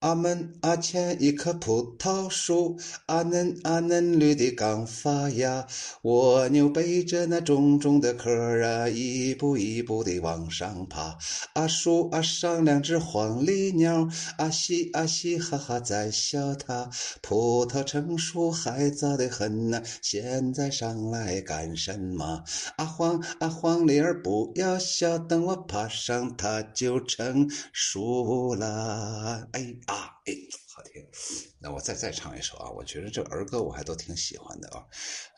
[0.03, 2.77] 阿门阿前一棵葡萄树，
[3.07, 5.65] 阿嫩阿嫩绿的刚发芽。
[6.03, 8.29] 蜗牛背着那重重的壳
[8.65, 11.17] 啊，一步一步地往上爬。
[11.53, 16.91] 阿树阿上两只黄鹂鸟，阿嘻阿嘻哈哈在笑它。
[17.21, 22.43] 葡萄成熟还早得很呐，现在上来干什么？
[22.77, 29.47] 阿黄阿黄鹂儿不要笑，等我爬上它就成熟了。
[29.53, 29.77] 哎。
[29.93, 30.32] 啊，哎，
[30.74, 31.52] 好听。
[31.63, 34.85] 那我再再唱一首啊，我觉得这儿歌我还都挺喜欢的啊。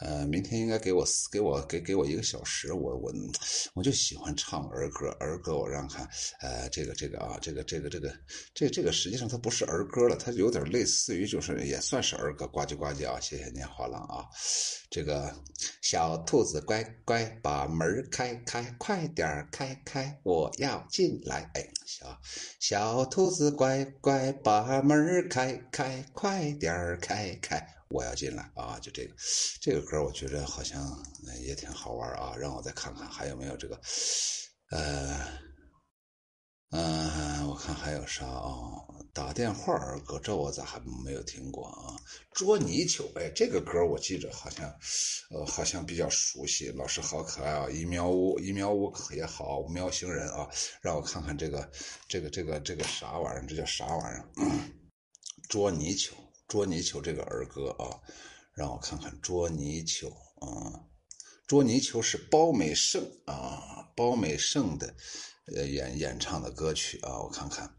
[0.01, 3.13] 呃，明天应该给我给我给给我一个小时，我我
[3.75, 5.09] 我就喜欢唱儿歌。
[5.21, 6.09] 儿歌我让看，
[6.41, 8.11] 呃，这个这个啊，这个这个这个
[8.55, 13.21] 这这个实际上它不是儿歌了，它有点类似于就是也算是儿歌，呱唧呱唧啊。
[13.21, 14.25] 谢谢您，花郎啊。
[14.91, 15.35] 这个
[15.83, 21.51] 小兔子乖乖，把门开开，快点开开，我要进来。
[21.55, 22.21] 哎，小
[22.61, 28.79] 小兔子乖乖，把门开开，快点儿开开，我要进来啊！
[28.81, 29.15] 就这个，
[29.61, 30.81] 这个歌我觉得好像
[31.43, 32.35] 也挺好玩啊。
[32.39, 33.79] 让我再看看还有没有这个，
[34.71, 35.27] 呃。
[36.71, 38.51] 嗯，我看还有啥啊？
[39.13, 41.95] 打电话儿歌，这我咋还没有听过啊？
[42.33, 44.69] 捉泥鳅，哎，这个歌我记着好像，
[45.31, 46.71] 呃，好像比较熟悉。
[46.71, 47.69] 老师好可爱啊！
[47.71, 50.49] 一喵呜，一喵呜也好，喵星人啊，
[50.81, 51.71] 让我看看这个，
[52.09, 53.47] 这个，这个，这个啥玩意儿？
[53.47, 54.84] 这叫啥玩意儿？
[55.55, 56.15] 捉泥鳅，
[56.49, 58.03] 捉泥鳅这个儿歌啊，
[58.55, 60.09] 让我看看捉泥鳅
[60.41, 60.83] 啊，
[61.47, 64.97] 捉泥鳅是包美胜啊，包美胜的。
[65.55, 67.73] 呃，演演唱的歌曲啊，我看看，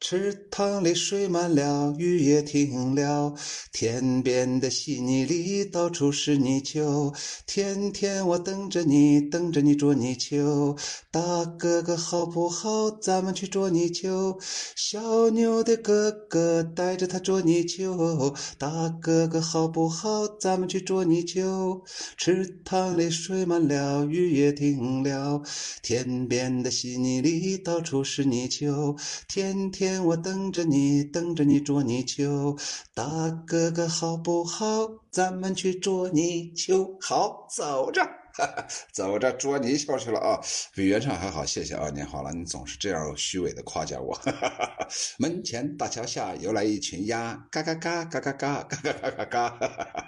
[0.00, 3.34] 池塘里水满了，雨也停了，
[3.72, 7.12] 天边的稀泥里到处是泥鳅。
[7.46, 10.76] 天天我等着你，等着你捉泥鳅。
[11.10, 12.88] 大哥哥好不好？
[13.02, 14.38] 咱们去捉泥鳅。
[14.76, 18.32] 小牛的哥哥带着他捉泥鳅。
[18.56, 20.28] 大哥哥好不好？
[20.38, 21.82] 咱们去捉泥鳅。
[22.16, 25.42] 池塘里水满了，雨也停了，
[25.82, 28.94] 天边的稀泥里到处是泥鳅。
[29.28, 29.87] 天天。
[30.04, 32.56] 我等着你，等着你捉泥鳅，
[32.94, 33.04] 大
[33.46, 34.88] 哥哥好不好？
[35.10, 38.02] 咱们去捉泥鳅，好，走着，
[38.92, 40.40] 走着捉泥鳅去了啊！
[40.74, 41.90] 比原唱还好，谢谢啊！
[41.90, 44.18] 您好了，你总是这样虚伪的夸奖我。
[45.18, 49.58] 门前大桥下游来一群鸭，嘎嘎嘎，嘎嘎嘎，嘎嘎嘎嘎嘎。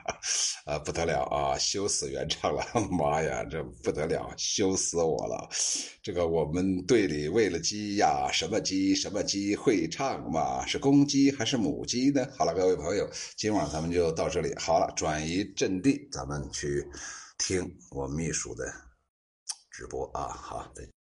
[0.66, 1.58] 啊，不得了啊！
[1.58, 5.48] 羞死原唱了，妈呀，这不得了，羞死我了！
[6.02, 8.94] 这个我们队里喂了鸡呀，什么鸡？
[8.94, 10.64] 什么鸡会唱吗？
[10.66, 12.26] 是公鸡还是母鸡呢？
[12.38, 14.54] 好了，各位朋友，今晚咱们就到这里。
[14.56, 16.86] 好了，转移阵地，咱们去
[17.40, 18.70] 听我秘书的
[19.70, 20.28] 直播啊！
[20.28, 20.99] 好，再见。